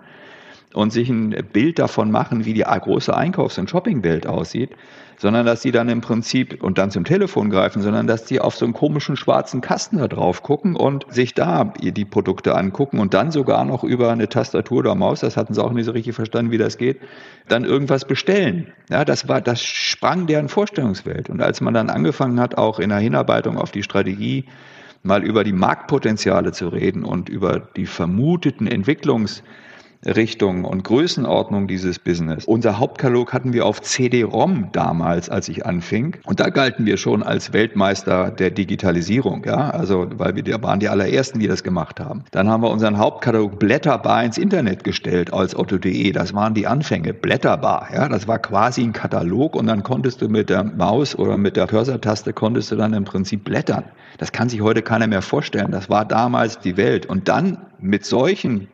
[0.74, 4.72] und sich ein Bild davon machen, wie die große Einkaufs- und Shoppingwelt aussieht,
[5.18, 8.56] sondern dass sie dann im Prinzip und dann zum Telefon greifen, sondern dass die auf
[8.56, 13.14] so einen komischen schwarzen Kasten da drauf gucken und sich da die Produkte angucken und
[13.14, 16.16] dann sogar noch über eine Tastatur oder Maus, das hatten sie auch nicht so richtig
[16.16, 17.00] verstanden, wie das geht,
[17.48, 18.74] dann irgendwas bestellen.
[18.90, 21.30] Ja, das war, das sprang deren Vorstellungswelt.
[21.30, 24.46] Und als man dann angefangen hat, auch in der Hinarbeitung auf die Strategie
[25.04, 29.44] mal über die Marktpotenziale zu reden und über die vermuteten Entwicklungs-
[30.06, 32.46] Richtung und Größenordnung dieses Business.
[32.46, 36.18] Unser Hauptkatalog hatten wir auf CD-ROM damals, als ich anfing.
[36.26, 39.70] Und da galten wir schon als Weltmeister der Digitalisierung, ja.
[39.70, 42.24] Also, weil wir da waren die allerersten, die das gemacht haben.
[42.32, 46.12] Dann haben wir unseren Hauptkatalog blätterbar ins Internet gestellt als Otto.de.
[46.12, 47.14] Das waren die Anfänge.
[47.14, 48.10] Blätterbar, ja.
[48.10, 51.68] Das war quasi ein Katalog und dann konntest du mit der Maus oder mit der
[51.68, 53.86] Cursor-Taste konntest du dann im Prinzip blättern.
[54.18, 55.72] Das kann sich heute keiner mehr vorstellen.
[55.72, 57.06] Das war damals die Welt.
[57.06, 58.68] Und dann mit solchen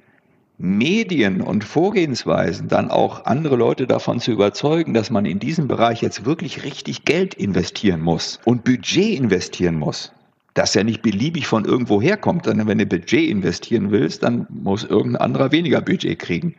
[0.61, 6.01] Medien und Vorgehensweisen dann auch andere Leute davon zu überzeugen, dass man in diesem Bereich
[6.01, 10.11] jetzt wirklich richtig Geld investieren muss und Budget investieren muss.
[10.55, 14.83] Das ja nicht beliebig von irgendwo herkommt, sondern wenn du Budget investieren willst, dann muss
[14.83, 16.55] irgendein anderer weniger Budget kriegen.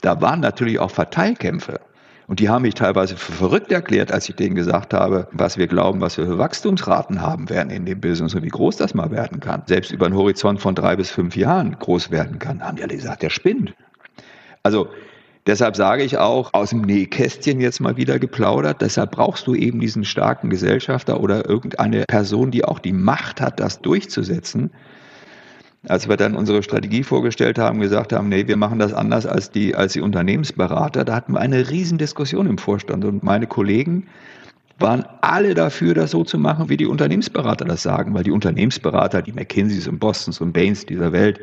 [0.00, 1.78] Da waren natürlich auch Verteilkämpfe.
[2.26, 5.66] Und die haben mich teilweise für verrückt erklärt, als ich denen gesagt habe, was wir
[5.66, 9.10] glauben, was wir für Wachstumsraten haben werden in dem Business und wie groß das mal
[9.10, 9.62] werden kann.
[9.66, 12.94] Selbst über einen Horizont von drei bis fünf Jahren groß werden kann, haben die alle
[12.94, 13.74] gesagt, der spinnt.
[14.62, 14.88] Also
[15.46, 19.78] Deshalb sage ich auch, aus dem Nähkästchen jetzt mal wieder geplaudert, deshalb brauchst du eben
[19.78, 24.70] diesen starken Gesellschafter oder irgendeine Person, die auch die Macht hat, das durchzusetzen,
[25.88, 29.50] als wir dann unsere Strategie vorgestellt haben, gesagt haben, nee, wir machen das anders als
[29.50, 34.06] die, als die Unternehmensberater, da hatten wir eine Riesendiskussion im Vorstand und meine Kollegen
[34.78, 39.22] waren alle dafür, das so zu machen, wie die Unternehmensberater das sagen, weil die Unternehmensberater,
[39.22, 41.38] die McKinseys und Bostons und Bains dieser Welt,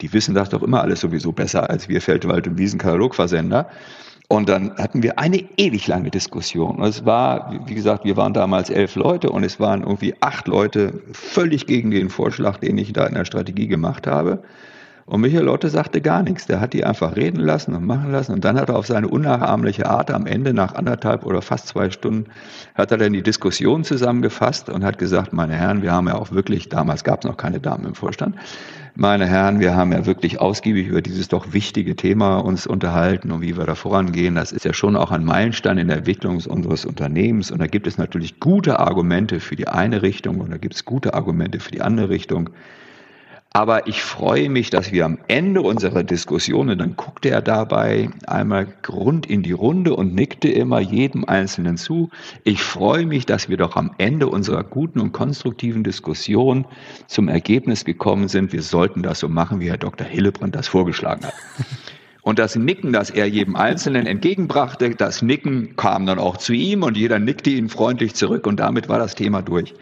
[0.00, 3.68] die wissen das doch immer alles sowieso besser als wir Feldwald- und Wiesenkatalogversender.
[4.28, 6.82] Und dann hatten wir eine ewig lange Diskussion.
[6.82, 11.00] Es war, wie gesagt, wir waren damals elf Leute und es waren irgendwie acht Leute
[11.12, 14.42] völlig gegen den Vorschlag, den ich da in der Strategie gemacht habe.
[15.06, 16.46] Und Michael Lotte sagte gar nichts.
[16.46, 18.32] Der hat die einfach reden lassen und machen lassen.
[18.32, 21.90] Und dann hat er auf seine unnachahmliche Art am Ende, nach anderthalb oder fast zwei
[21.90, 22.26] Stunden,
[22.74, 26.32] hat er dann die Diskussion zusammengefasst und hat gesagt, meine Herren, wir haben ja auch
[26.32, 28.34] wirklich, damals gab es noch keine Damen im Vorstand,
[28.98, 33.42] meine Herren, wir haben ja wirklich ausgiebig über dieses doch wichtige Thema uns unterhalten und
[33.42, 34.34] wie wir da vorangehen.
[34.34, 37.50] Das ist ja schon auch ein Meilenstein in der Entwicklung unseres Unternehmens.
[37.50, 40.86] Und da gibt es natürlich gute Argumente für die eine Richtung und da gibt es
[40.86, 42.50] gute Argumente für die andere Richtung.
[43.56, 48.10] Aber ich freue mich, dass wir am Ende unserer Diskussion, und dann guckte er dabei
[48.26, 52.10] einmal rund in die Runde und nickte immer jedem Einzelnen zu.
[52.44, 56.66] Ich freue mich, dass wir doch am Ende unserer guten und konstruktiven Diskussion
[57.06, 60.06] zum Ergebnis gekommen sind, wir sollten das so machen, wie Herr Dr.
[60.06, 61.34] Hillebrand das vorgeschlagen hat.
[62.26, 66.82] Und das Nicken, das er jedem Einzelnen entgegenbrachte, das Nicken kam dann auch zu ihm
[66.82, 69.74] und jeder nickte ihn freundlich zurück und damit war das Thema durch.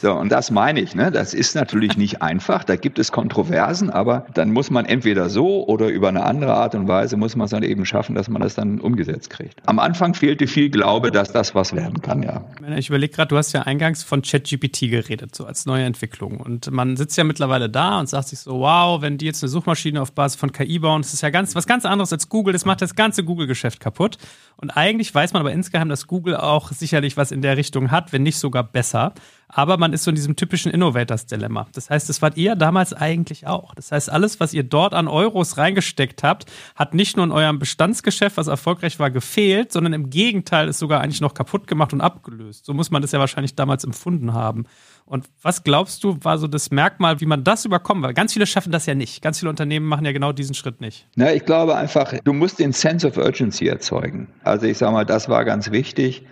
[0.00, 1.10] So, und das meine ich, ne?
[1.10, 5.66] Das ist natürlich nicht einfach, da gibt es Kontroversen, aber dann muss man entweder so
[5.66, 8.42] oder über eine andere Art und Weise muss man es dann eben schaffen, dass man
[8.42, 9.60] das dann umgesetzt kriegt.
[9.66, 12.44] Am Anfang fehlte viel Glaube, dass das was werden kann, ja.
[12.76, 16.38] Ich überlege gerade, du hast ja eingangs von ChatGPT geredet, so als neue Entwicklung.
[16.38, 19.48] Und man sitzt ja mittlerweile da und sagt sich so, wow, wenn die jetzt eine
[19.48, 22.52] Suchmaschine auf Basis von KI bauen, das ist ja ganz was ganz anderes als Google,
[22.52, 24.18] das macht das ganze Google-Geschäft kaputt.
[24.56, 28.12] Und eigentlich weiß man aber insgeheim, dass Google auch sicherlich was in der Richtung hat,
[28.12, 29.14] wenn nicht sogar besser.
[29.48, 31.66] Aber man ist so in diesem typischen Innovators-Dilemma.
[31.72, 33.74] Das heißt, das wart ihr damals eigentlich auch.
[33.74, 37.58] Das heißt, alles, was ihr dort an Euros reingesteckt habt, hat nicht nur in eurem
[37.58, 42.02] Bestandsgeschäft, was erfolgreich war, gefehlt, sondern im Gegenteil ist sogar eigentlich noch kaputt gemacht und
[42.02, 42.66] abgelöst.
[42.66, 44.66] So muss man das ja wahrscheinlich damals empfunden haben.
[45.06, 48.02] Und was glaubst du, war so das Merkmal, wie man das überkommen?
[48.02, 49.22] Weil ganz viele schaffen das ja nicht.
[49.22, 51.06] Ganz viele Unternehmen machen ja genau diesen Schritt nicht.
[51.16, 54.28] Na, ich glaube einfach, du musst den Sense of Urgency erzeugen.
[54.44, 56.24] Also ich sage mal, das war ganz wichtig.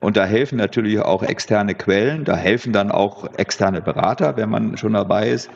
[0.00, 4.76] Und da helfen natürlich auch externe Quellen, da helfen dann auch externe Berater, wenn man
[4.76, 5.50] schon dabei ist.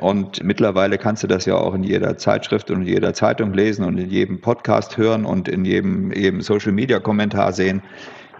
[0.00, 3.84] Und mittlerweile kannst du das ja auch in jeder Zeitschrift und in jeder Zeitung lesen
[3.84, 7.82] und in jedem Podcast hören und in jedem, jedem Social-Media-Kommentar sehen.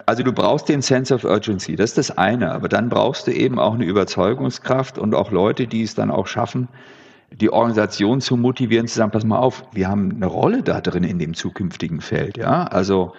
[0.05, 3.31] Also du brauchst den Sense of Urgency, das ist das eine, aber dann brauchst du
[3.31, 6.69] eben auch eine Überzeugungskraft und auch Leute, die es dann auch schaffen,
[7.31, 11.03] die Organisation zu motivieren, zu sagen, pass mal auf, wir haben eine Rolle da drin
[11.03, 13.13] in dem zukünftigen Feld, ja, also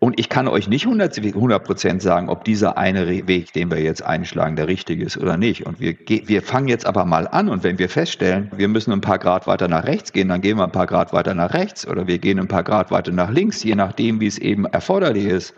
[0.00, 4.02] und ich kann euch nicht 100 Prozent sagen, ob dieser eine Weg, den wir jetzt
[4.02, 5.66] einschlagen, der richtige ist oder nicht.
[5.66, 9.00] Und wir, wir fangen jetzt aber mal an und wenn wir feststellen, wir müssen ein
[9.00, 11.86] paar Grad weiter nach rechts gehen, dann gehen wir ein paar Grad weiter nach rechts
[11.86, 15.24] oder wir gehen ein paar Grad weiter nach links, je nachdem, wie es eben erforderlich
[15.24, 15.54] ist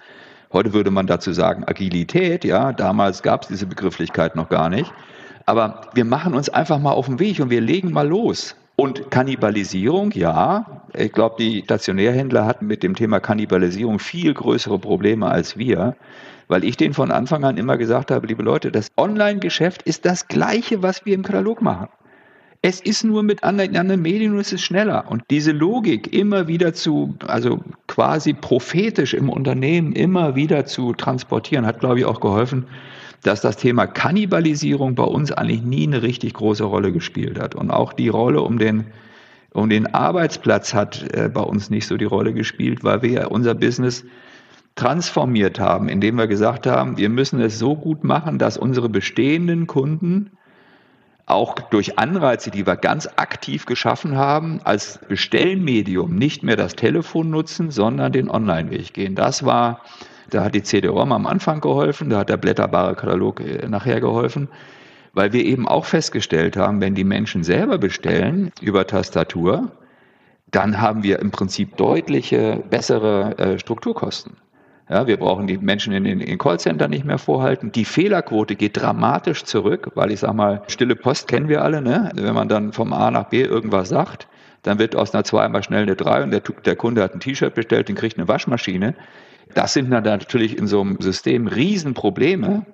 [0.53, 4.93] Heute würde man dazu sagen Agilität, ja, damals gab es diese Begrifflichkeit noch gar nicht.
[5.47, 8.57] Aber wir machen uns einfach mal auf den Weg und wir legen mal los.
[8.81, 15.27] Und Kannibalisierung, ja, ich glaube, die Stationärhändler hatten mit dem Thema Kannibalisierung viel größere Probleme
[15.27, 15.97] als wir,
[16.49, 20.29] weil ich denen von Anfang an immer gesagt habe, liebe Leute, das Online-Geschäft ist das
[20.29, 21.89] gleiche, was wir im Katalog machen.
[22.63, 25.11] Es ist nur mit anderen, Medien und es ist schneller.
[25.11, 31.67] Und diese Logik immer wieder zu, also quasi prophetisch im Unternehmen immer wieder zu transportieren,
[31.67, 32.67] hat, glaube ich, auch geholfen,
[33.23, 37.55] dass das Thema Kannibalisierung bei uns eigentlich nie eine richtig große Rolle gespielt hat.
[37.55, 38.87] Und auch die Rolle um den,
[39.53, 43.55] um den Arbeitsplatz hat äh, bei uns nicht so die Rolle gespielt, weil wir unser
[43.55, 44.05] Business
[44.75, 49.67] transformiert haben, indem wir gesagt haben, wir müssen es so gut machen, dass unsere bestehenden
[49.67, 50.31] Kunden
[51.27, 57.31] auch durch Anreize, die wir ganz aktiv geschaffen haben, als Bestellmedium nicht mehr das Telefon
[57.31, 59.15] nutzen, sondern den Online-Weg gehen.
[59.15, 59.83] Das war
[60.31, 64.49] da hat die CD-ROM am Anfang geholfen, da hat der blätterbare Katalog äh, nachher geholfen,
[65.13, 69.73] weil wir eben auch festgestellt haben, wenn die Menschen selber bestellen über Tastatur,
[70.51, 74.37] dann haben wir im Prinzip deutliche bessere äh, Strukturkosten.
[74.89, 77.71] Ja, wir brauchen die Menschen in den Callcentern nicht mehr vorhalten.
[77.71, 81.81] Die Fehlerquote geht dramatisch zurück, weil ich sage mal, stille Post kennen wir alle.
[81.81, 82.11] Ne?
[82.17, 84.27] Wenn man dann vom A nach B irgendwas sagt,
[84.63, 87.21] dann wird aus einer 2 mal schnell eine 3 und der, der Kunde hat ein
[87.21, 88.97] T-Shirt bestellt und kriegt eine Waschmaschine.
[89.55, 92.65] Das sind natürlich in so einem System Riesenprobleme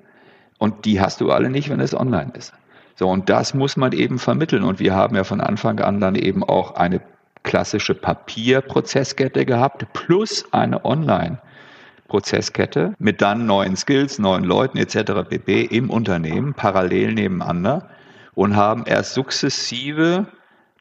[0.59, 2.53] und die hast du alle nicht, wenn es online ist.
[2.97, 4.65] So, und das muss man eben vermitteln.
[4.65, 7.03] Und wir haben ja von Anfang an dann eben auch eine
[7.43, 15.29] klassische Papierprozesskette gehabt plus eine Online-Prozesskette mit dann neuen Skills, neuen Leuten etc.
[15.29, 15.63] pp.
[15.63, 17.89] im Unternehmen parallel nebeneinander
[18.35, 20.27] und haben erst sukzessive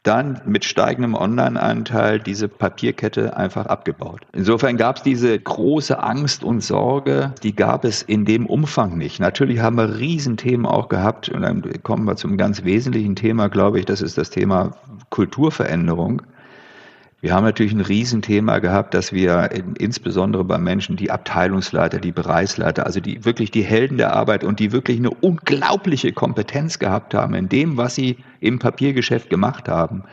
[0.06, 4.22] dann mit steigendem Online-Anteil diese Papierkette einfach abgebaut.
[4.34, 9.20] Insofern gab es diese große Angst und Sorge, die gab es in dem Umfang nicht.
[9.20, 13.80] Natürlich haben wir Riesenthemen auch gehabt und dann kommen wir zum ganz wesentlichen Thema, glaube
[13.80, 14.72] ich, das ist das Thema
[15.10, 16.22] Kulturveränderung.
[17.26, 22.86] Wir haben natürlich ein Riesenthema gehabt, dass wir insbesondere bei Menschen, die Abteilungsleiter, die Bereichsleiter,
[22.86, 27.34] also die wirklich die Helden der Arbeit und die wirklich eine unglaubliche Kompetenz gehabt haben
[27.34, 30.04] in dem, was sie im Papiergeschäft gemacht haben,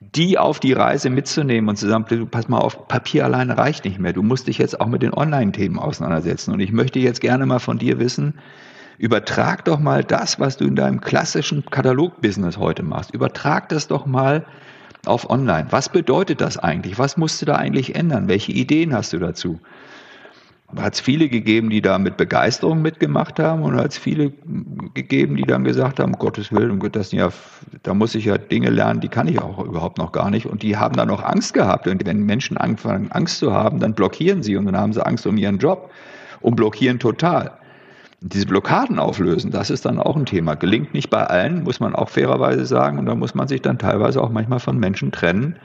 [0.00, 4.00] die auf die Reise mitzunehmen und zu sagen, pass mal auf, Papier alleine reicht nicht
[4.00, 4.12] mehr.
[4.12, 6.52] Du musst dich jetzt auch mit den Online-Themen auseinandersetzen.
[6.52, 8.34] Und ich möchte jetzt gerne mal von dir wissen,
[8.98, 13.14] übertrag doch mal das, was du in deinem klassischen Katalog-Business heute machst.
[13.14, 14.44] Übertrag das doch mal
[15.06, 15.66] auf Online.
[15.70, 16.98] Was bedeutet das eigentlich?
[16.98, 18.28] Was musst du da eigentlich ändern?
[18.28, 19.58] Welche Ideen hast du dazu?
[20.76, 24.32] Hat es viele gegeben, die da mit Begeisterung mitgemacht haben und hat es viele
[24.94, 27.30] gegeben, die dann gesagt haben, um Gottes Willen, Gottes ja,
[27.82, 30.46] da muss ich ja Dinge lernen, die kann ich auch überhaupt noch gar nicht.
[30.46, 31.88] Und die haben dann auch Angst gehabt.
[31.88, 35.26] Und wenn Menschen anfangen, Angst zu haben, dann blockieren sie und dann haben sie Angst
[35.26, 35.90] um ihren Job
[36.40, 37.50] und blockieren total
[38.22, 40.54] diese Blockaden auflösen, das ist dann auch ein Thema.
[40.54, 42.98] Gelingt nicht bei allen, muss man auch fairerweise sagen.
[42.98, 45.56] Und da muss man sich dann teilweise auch manchmal von Menschen trennen,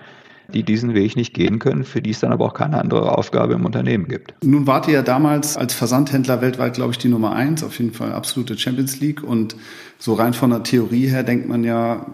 [0.53, 3.53] die diesen Weg nicht gehen können, für die es dann aber auch keine andere Aufgabe
[3.53, 4.33] im Unternehmen gibt.
[4.43, 7.93] Nun wart ihr ja damals als Versandhändler weltweit, glaube ich, die Nummer eins, auf jeden
[7.93, 9.23] Fall absolute Champions League.
[9.23, 9.55] Und
[9.99, 12.07] so rein von der Theorie her denkt man ja,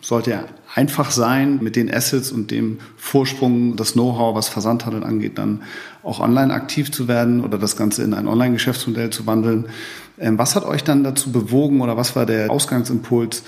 [0.00, 5.38] sollte ja einfach sein, mit den Assets und dem Vorsprung, das Know-how, was Versandhandel angeht,
[5.38, 5.62] dann
[6.02, 9.66] auch online aktiv zu werden oder das Ganze in ein Online-Geschäftsmodell zu wandeln.
[10.18, 13.42] Ähm, was hat euch dann dazu bewogen oder was war der Ausgangsimpuls,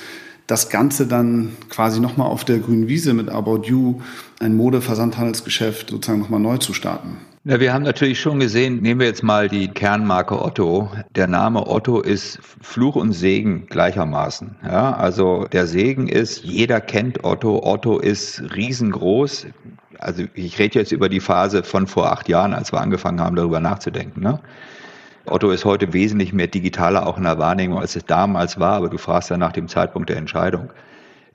[0.46, 4.00] das Ganze dann quasi nochmal auf der grünen Wiese mit About You,
[4.40, 7.18] ein Mode-Versandhandelsgeschäft sozusagen nochmal neu zu starten?
[7.44, 10.90] Ja, wir haben natürlich schon gesehen, nehmen wir jetzt mal die Kernmarke Otto.
[11.14, 14.56] Der Name Otto ist Fluch und Segen gleichermaßen.
[14.62, 17.62] Ja, also der Segen ist, jeder kennt Otto.
[17.64, 19.46] Otto ist riesengroß.
[19.98, 23.36] Also ich rede jetzt über die Phase von vor acht Jahren, als wir angefangen haben,
[23.36, 24.20] darüber nachzudenken.
[24.20, 24.38] Ne?
[25.24, 28.90] Otto ist heute wesentlich mehr digitaler auch in der Wahrnehmung, als es damals war, aber
[28.90, 30.68] du fragst ja nach dem Zeitpunkt der Entscheidung.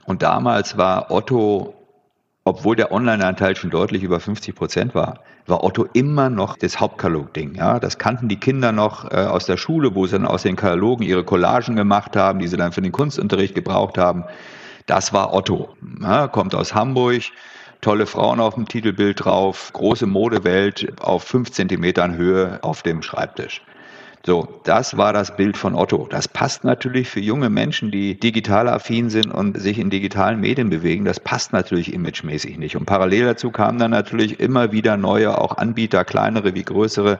[0.06, 1.74] Und damals war Otto,
[2.48, 7.56] obwohl der Online-Anteil schon deutlich über 50 Prozent war, war Otto immer noch das Hauptkatalog-Ding.
[7.56, 10.56] Ja, das kannten die Kinder noch äh, aus der Schule, wo sie dann aus den
[10.56, 14.26] Katalogen ihre Collagen gemacht haben, die sie dann für den Kunstunterricht gebraucht haben.
[14.86, 15.76] Das war Otto.
[16.00, 17.24] Ja, kommt aus Hamburg,
[17.82, 23.64] tolle Frauen auf dem Titelbild drauf, große Modewelt auf fünf Zentimetern Höhe auf dem Schreibtisch.
[24.26, 26.08] So, das war das Bild von Otto.
[26.10, 30.72] Das passt natürlich für junge Menschen, die digital affin sind und sich in digitalen Medien
[30.72, 31.06] bewegen.
[31.06, 32.76] Das passt natürlich imagemäßig nicht.
[32.76, 37.20] Und parallel dazu kamen dann natürlich immer wieder neue, auch Anbieter, kleinere wie größere,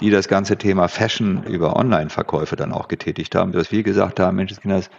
[0.00, 4.36] die das ganze Thema Fashion über Online-Verkäufe dann auch getätigt haben, dass wir gesagt haben,
[4.36, 4.90] Mensch, Kinders,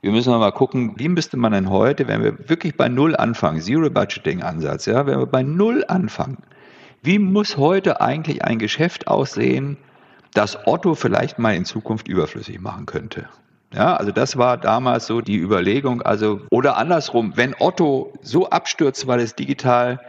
[0.00, 3.60] wir müssen mal gucken, wie müsste man denn heute, wenn wir wirklich bei Null anfangen,
[3.60, 6.38] Zero Budgeting Ansatz, ja, wenn wir bei Null anfangen,
[7.02, 9.76] Wie muss heute eigentlich ein Geschäft aussehen,
[10.34, 13.28] das Otto vielleicht mal in Zukunft überflüssig machen könnte?
[13.74, 16.02] Ja, also das war damals so die Überlegung.
[16.02, 20.00] Also, oder andersrum, wenn Otto so abstürzt, weil es digital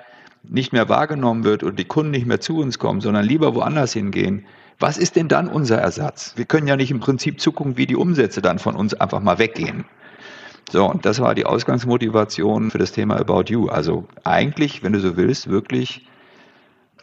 [0.44, 3.94] nicht mehr wahrgenommen wird und die Kunden nicht mehr zu uns kommen, sondern lieber woanders
[3.94, 4.46] hingehen,
[4.78, 6.34] was ist denn dann unser Ersatz?
[6.36, 9.40] Wir können ja nicht im Prinzip zugucken, wie die Umsätze dann von uns einfach mal
[9.40, 9.86] weggehen.
[10.70, 13.68] So, und das war die Ausgangsmotivation für das Thema About You.
[13.68, 16.06] Also eigentlich, wenn du so willst, wirklich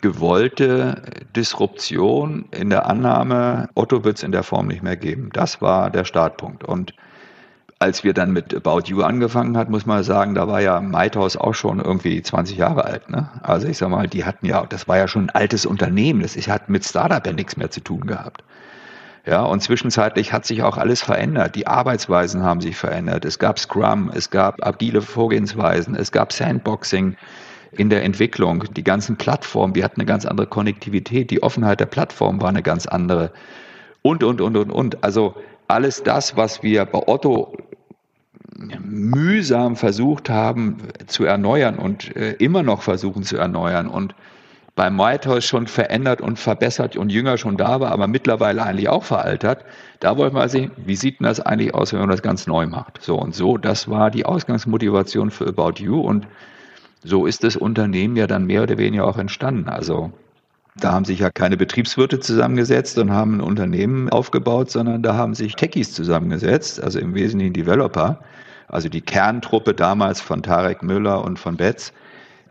[0.02, 1.00] gewollte
[1.34, 5.30] Disruption in der Annahme, Otto wird es in der Form nicht mehr geben.
[5.32, 6.64] Das war der Startpunkt.
[6.64, 6.92] Und
[7.78, 11.36] als wir dann mit About You angefangen hat, muss man sagen, da war ja Maithaus
[11.36, 13.10] auch schon irgendwie 20 Jahre alt.
[13.10, 13.28] Ne?
[13.42, 16.20] Also ich sag mal, die hatten ja, das war ja schon ein altes Unternehmen.
[16.20, 18.44] Das hat mit Startup ja nichts mehr zu tun gehabt.
[19.24, 21.54] Ja, und zwischenzeitlich hat sich auch alles verändert.
[21.54, 23.24] Die Arbeitsweisen haben sich verändert.
[23.24, 27.16] Es gab Scrum, es gab agile Vorgehensweisen, es gab Sandboxing
[27.72, 31.86] in der Entwicklung, die ganzen Plattformen, wir hatten eine ganz andere Konnektivität, die Offenheit der
[31.86, 33.32] Plattform war eine ganz andere
[34.02, 35.04] und, und, und, und, und.
[35.04, 35.34] Also
[35.68, 37.56] alles das, was wir bei Otto
[38.80, 44.14] mühsam versucht haben zu erneuern und äh, immer noch versuchen zu erneuern und
[44.74, 49.04] beim Whitehouse schon verändert und verbessert und jünger schon da war, aber mittlerweile eigentlich auch
[49.04, 49.64] veraltert.
[50.00, 52.66] Da wollten wir sehen, wie sieht denn das eigentlich aus, wenn man das ganz neu
[52.66, 53.02] macht?
[53.02, 56.26] So und so, das war die Ausgangsmotivation für About You und
[57.04, 59.68] so ist das Unternehmen ja dann mehr oder weniger auch entstanden.
[59.68, 60.12] Also
[60.76, 65.34] da haben sich ja keine Betriebswirte zusammengesetzt und haben ein Unternehmen aufgebaut, sondern da haben
[65.34, 68.20] sich Techies zusammengesetzt, also im Wesentlichen Developer,
[68.68, 71.92] also die Kerntruppe damals von Tarek Müller und von Betz.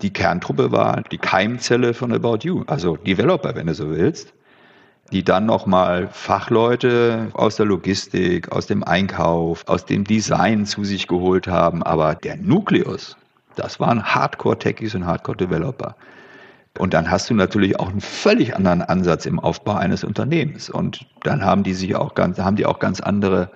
[0.04, 4.34] Die Kerntruppe war die Keimzelle von About You, also Developer, wenn du so willst,
[5.12, 11.08] die dann nochmal Fachleute aus der Logistik, aus dem Einkauf, aus dem Design zu sich
[11.08, 11.84] geholt haben.
[11.84, 13.18] Aber der Nukleus,
[13.56, 15.96] das waren Hardcore-Techies und Hardcore-Developer.
[16.78, 20.70] Und dann hast du natürlich auch einen völlig anderen Ansatz im Aufbau eines Unternehmens.
[20.70, 23.52] Und dann haben die sich auch ganz, haben die auch ganz andere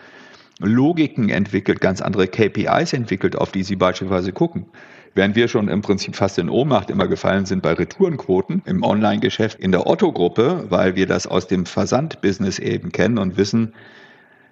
[0.60, 4.66] Logiken entwickelt, ganz andere KPIs entwickelt, auf die sie beispielsweise gucken.
[5.14, 9.60] Während wir schon im Prinzip fast in Ohnmacht immer gefallen sind bei Retourenquoten im Online-Geschäft
[9.60, 13.74] in der Otto-Gruppe, weil wir das aus dem Versandbusiness eben kennen und wissen,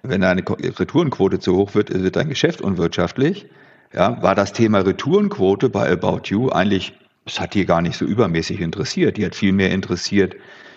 [0.02, 3.46] wenn eine Retourenquote zu hoch wird, wird dein Geschäft unwirtschaftlich
[3.94, 6.94] ja, war das Thema Retourenquote bei About You eigentlich,
[7.26, 9.16] es hat die gar nicht so übermäßig interessiert.
[9.16, 10.34] Die hat viel mehr interessiert,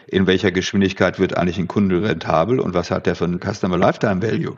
[0.08, 3.78] in welcher Geschwindigkeit wird eigentlich ein Kunde rentabel und was hat der für einen Customer
[3.78, 4.58] Lifetime Value.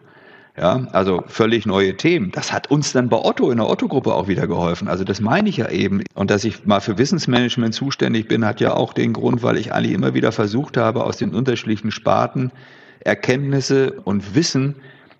[0.57, 2.31] Ja, also völlig neue Themen.
[2.31, 4.89] Das hat uns dann bei Otto in der Otto-Gruppe auch wieder geholfen.
[4.89, 6.03] Also das meine ich ja eben.
[6.15, 9.71] Und dass ich mal für Wissensmanagement zuständig bin, hat ja auch den Grund, weil ich
[9.71, 12.51] eigentlich immer wieder versucht habe, aus den unterschiedlichen Sparten
[12.99, 14.75] Erkenntnisse und Wissen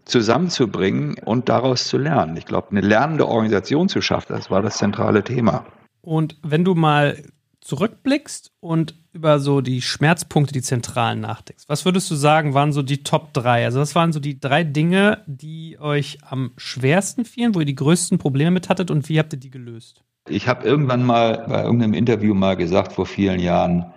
[0.05, 2.37] zusammenzubringen und daraus zu lernen.
[2.37, 5.65] Ich glaube, eine lernende Organisation zu schaffen, das war das zentrale Thema.
[6.01, 7.21] Und wenn du mal
[7.61, 12.81] zurückblickst und über so die Schmerzpunkte, die zentralen nachdenkst, was würdest du sagen, waren so
[12.81, 13.65] die Top 3?
[13.65, 17.75] Also was waren so die drei Dinge, die euch am schwersten fielen, wo ihr die
[17.75, 20.03] größten Probleme mit hattet und wie habt ihr die gelöst?
[20.27, 23.91] Ich habe irgendwann mal bei irgendeinem Interview mal gesagt, vor vielen Jahren,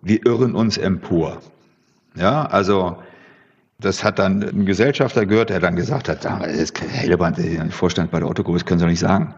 [0.00, 1.40] wir irren uns empor.
[2.14, 2.96] Ja, also
[3.82, 8.20] das hat dann ein Gesellschafter gehört, der dann gesagt hat, Herr Helleband, der Vorstand bei
[8.20, 9.34] der Otto das können Sie doch nicht sagen.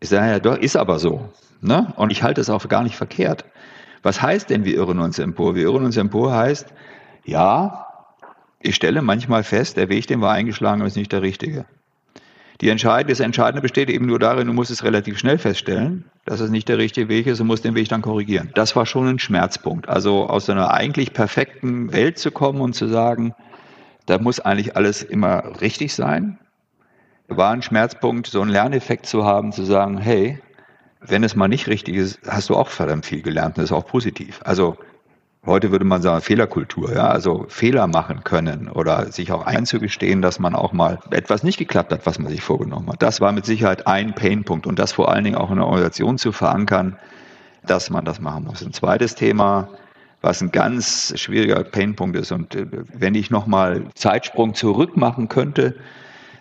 [0.00, 1.28] Ich sage, ja, doch, ist aber so.
[1.60, 1.92] Ne?
[1.96, 3.44] Und ich halte es auch gar nicht verkehrt.
[4.02, 5.54] Was heißt denn, wir irren uns empor?
[5.54, 6.68] Wir irren uns empor heißt,
[7.24, 7.86] ja,
[8.60, 11.64] ich stelle manchmal fest, der Weg, den wir eingeschlagen haben, ist nicht der richtige.
[12.60, 16.40] Die Entscheidung, das Entscheidende besteht eben nur darin, du musst es relativ schnell feststellen, dass
[16.40, 18.50] es nicht der richtige Weg ist und musst den Weg dann korrigieren.
[18.54, 19.88] Das war schon ein Schmerzpunkt.
[19.88, 23.32] Also aus einer eigentlich perfekten Welt zu kommen und zu sagen,
[24.06, 26.38] da muss eigentlich alles immer richtig sein,
[27.28, 30.40] war ein Schmerzpunkt, so einen Lerneffekt zu haben, zu sagen, hey,
[31.00, 33.76] wenn es mal nicht richtig ist, hast du auch verdammt viel gelernt und das ist
[33.76, 34.40] auch positiv.
[34.44, 34.76] Also
[35.48, 40.38] Heute würde man sagen Fehlerkultur, ja, also Fehler machen können oder sich auch einzugestehen, dass
[40.38, 43.02] man auch mal etwas nicht geklappt hat, was man sich vorgenommen hat.
[43.02, 46.18] Das war mit Sicherheit ein Painpunkt und das vor allen Dingen auch in der Organisation
[46.18, 46.98] zu verankern,
[47.66, 48.62] dass man das machen muss.
[48.62, 49.70] Ein zweites Thema,
[50.20, 55.76] was ein ganz schwieriger Painpunkt ist und äh, wenn ich nochmal Zeitsprung zurück machen könnte,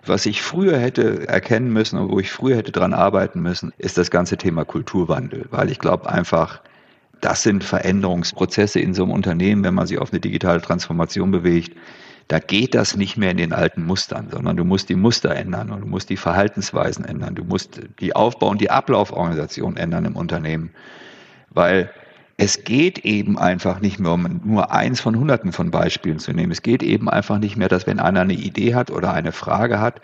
[0.05, 3.97] was ich früher hätte erkennen müssen und wo ich früher hätte dran arbeiten müssen, ist
[3.97, 6.59] das ganze Thema Kulturwandel, weil ich glaube einfach,
[7.21, 11.77] das sind Veränderungsprozesse in so einem Unternehmen, wenn man sich auf eine digitale Transformation bewegt.
[12.27, 15.71] Da geht das nicht mehr in den alten Mustern, sondern du musst die Muster ändern
[15.71, 17.35] und du musst die Verhaltensweisen ändern.
[17.35, 20.71] Du musst die Aufbau- und die Ablauforganisation ändern im Unternehmen.
[21.49, 21.89] Weil
[22.37, 26.51] es geht eben einfach nicht mehr, um nur eins von hunderten von Beispielen zu nehmen.
[26.51, 29.81] Es geht eben einfach nicht mehr, dass wenn einer eine Idee hat oder eine Frage
[29.81, 30.01] hat,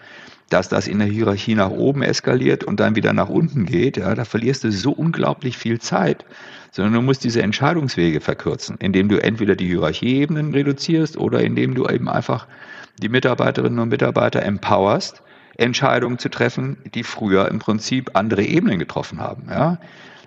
[0.49, 3.97] dass das in der Hierarchie nach oben eskaliert und dann wieder nach unten geht.
[3.97, 6.25] Ja, da verlierst du so unglaublich viel Zeit,
[6.71, 11.87] sondern du musst diese Entscheidungswege verkürzen, indem du entweder die Hierarchieebenen reduzierst oder indem du
[11.87, 12.47] eben einfach
[12.99, 15.21] die Mitarbeiterinnen und Mitarbeiter empowerst,
[15.57, 19.47] Entscheidungen zu treffen, die früher im Prinzip andere Ebenen getroffen haben.
[19.49, 19.77] Ja.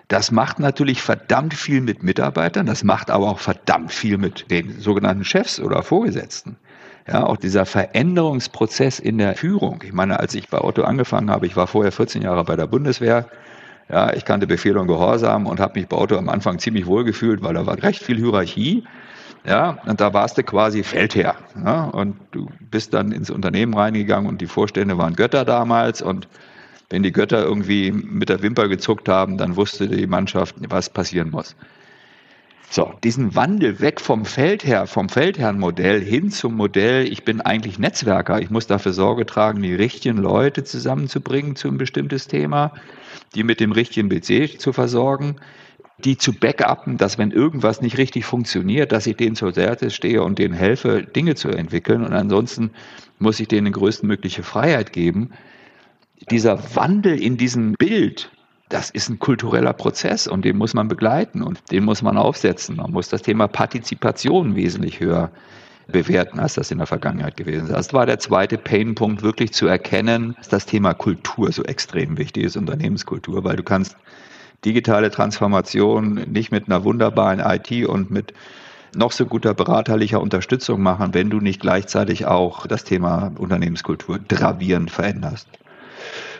[0.08, 4.80] Das macht natürlich verdammt viel mit Mitarbeitern, das macht aber auch verdammt viel mit den
[4.80, 6.56] sogenannten Chefs oder Vorgesetzten.
[7.08, 9.82] Ja, auch dieser Veränderungsprozess in der Führung.
[9.84, 12.66] Ich meine, als ich bei Otto angefangen habe, ich war vorher 14 Jahre bei der
[12.66, 13.28] Bundeswehr.
[13.88, 17.04] Ja, ich kannte Befehl und Gehorsam und habe mich bei Otto am Anfang ziemlich wohl
[17.04, 18.84] gefühlt, weil da war recht viel Hierarchie.
[19.44, 21.36] Ja, und da warst du quasi Feldherr.
[21.64, 26.26] Ja, und du bist dann ins Unternehmen reingegangen und die Vorstände waren Götter damals und
[26.90, 31.30] wenn die Götter irgendwie mit der Wimper gezuckt haben, dann wusste die Mannschaft, was passieren
[31.30, 31.56] muss.
[32.68, 38.40] So, diesen Wandel weg vom Feldherr, vom Feldherrnmodell hin zum Modell, ich bin eigentlich Netzwerker,
[38.40, 42.72] ich muss dafür Sorge tragen, die richtigen Leute zusammenzubringen zu ein bestimmtes Thema,
[43.34, 45.36] die mit dem richtigen Budget zu versorgen,
[46.04, 50.22] die zu backuppen, dass wenn irgendwas nicht richtig funktioniert, dass ich denen zur Seite stehe
[50.22, 52.72] und denen helfe, Dinge zu entwickeln und ansonsten
[53.18, 55.30] muss ich denen größtmögliche Freiheit geben,
[56.30, 58.30] dieser Wandel in diesem Bild,
[58.68, 62.76] das ist ein kultureller Prozess und den muss man begleiten und den muss man aufsetzen.
[62.76, 65.30] Man muss das Thema Partizipation wesentlich höher
[65.88, 67.72] bewerten, als das in der Vergangenheit gewesen ist.
[67.72, 72.44] Das war der zweite Painpunkt, wirklich zu erkennen, dass das Thema Kultur so extrem wichtig
[72.44, 73.96] ist, Unternehmenskultur, weil du kannst
[74.64, 78.34] digitale Transformation nicht mit einer wunderbaren IT und mit
[78.96, 84.90] noch so guter beraterlicher Unterstützung machen, wenn du nicht gleichzeitig auch das Thema Unternehmenskultur gravierend
[84.90, 85.48] veränderst.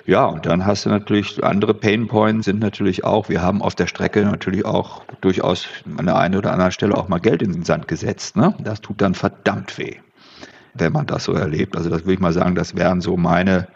[0.07, 3.75] Ja, und dann hast du natürlich andere Pain Points sind natürlich auch, wir haben auf
[3.75, 7.53] der Strecke natürlich auch durchaus an der einen oder anderen Stelle auch mal Geld in
[7.53, 8.37] den Sand gesetzt.
[8.37, 8.55] Ne?
[8.61, 9.97] Das tut dann verdammt weh,
[10.75, 11.77] wenn man das so erlebt.
[11.77, 13.67] Also das würde ich mal sagen, das wären so meine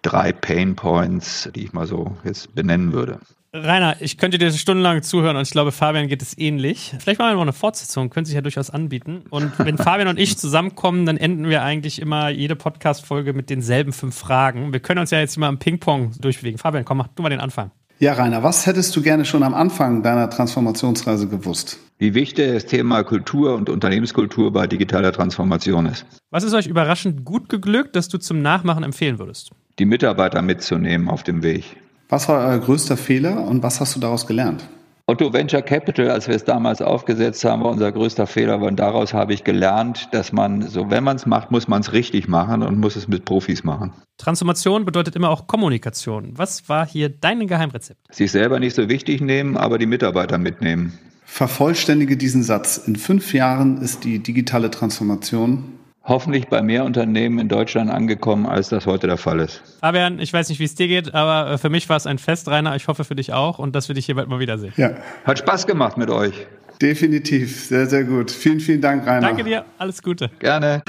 [0.00, 3.18] drei Pain Points, die ich mal so jetzt benennen würde.
[3.56, 6.92] Rainer, ich könnte dir stundenlang zuhören und ich glaube, Fabian geht es ähnlich.
[6.98, 9.22] Vielleicht machen wir noch eine Fortsetzung, könnte sich ja durchaus anbieten.
[9.30, 13.92] Und wenn Fabian und ich zusammenkommen, dann enden wir eigentlich immer jede Podcast-Folge mit denselben
[13.92, 14.72] fünf Fragen.
[14.72, 16.58] Wir können uns ja jetzt mal im Ping-Pong durchbewegen.
[16.58, 17.70] Fabian, komm, mach du mal den Anfang.
[18.00, 21.78] Ja, Rainer, was hättest du gerne schon am Anfang deiner Transformationsreise gewusst?
[21.98, 26.04] Wie wichtig das Thema Kultur und Unternehmenskultur bei digitaler Transformation ist.
[26.32, 29.52] Was ist euch überraschend gut geglückt, dass du zum Nachmachen empfehlen würdest?
[29.78, 31.76] Die Mitarbeiter mitzunehmen auf dem Weg.
[32.14, 34.68] Was war euer größter Fehler und was hast du daraus gelernt?
[35.06, 39.12] Otto Venture Capital, als wir es damals aufgesetzt haben, war unser größter Fehler, weil daraus
[39.12, 42.62] habe ich gelernt, dass man, so wenn man es macht, muss man es richtig machen
[42.62, 43.92] und muss es mit Profis machen.
[44.16, 46.38] Transformation bedeutet immer auch Kommunikation.
[46.38, 47.98] Was war hier dein Geheimrezept?
[48.14, 50.96] Sich selber nicht so wichtig nehmen, aber die Mitarbeiter mitnehmen.
[51.24, 52.78] Vervollständige diesen Satz.
[52.78, 55.64] In fünf Jahren ist die digitale Transformation
[56.04, 59.62] hoffentlich bei mehr Unternehmen in Deutschland angekommen, als das heute der Fall ist.
[59.80, 62.18] Fabian, ich weiß nicht, wie es dir geht, aber äh, für mich war es ein
[62.18, 62.76] Fest, Rainer.
[62.76, 64.72] Ich hoffe für dich auch und dass wir dich hier bald mal wiedersehen.
[64.76, 64.90] Ja.
[65.24, 66.46] Hat Spaß gemacht mit euch.
[66.80, 68.30] Definitiv, sehr, sehr gut.
[68.30, 69.20] Vielen, vielen Dank, Rainer.
[69.20, 70.30] Danke dir, alles Gute.
[70.38, 70.82] Gerne.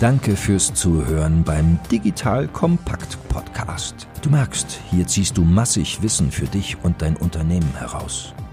[0.00, 4.06] Danke fürs Zuhören beim Digital Kompakt Podcast.
[4.22, 8.32] Du merkst, hier ziehst du massig Wissen für dich und dein Unternehmen heraus.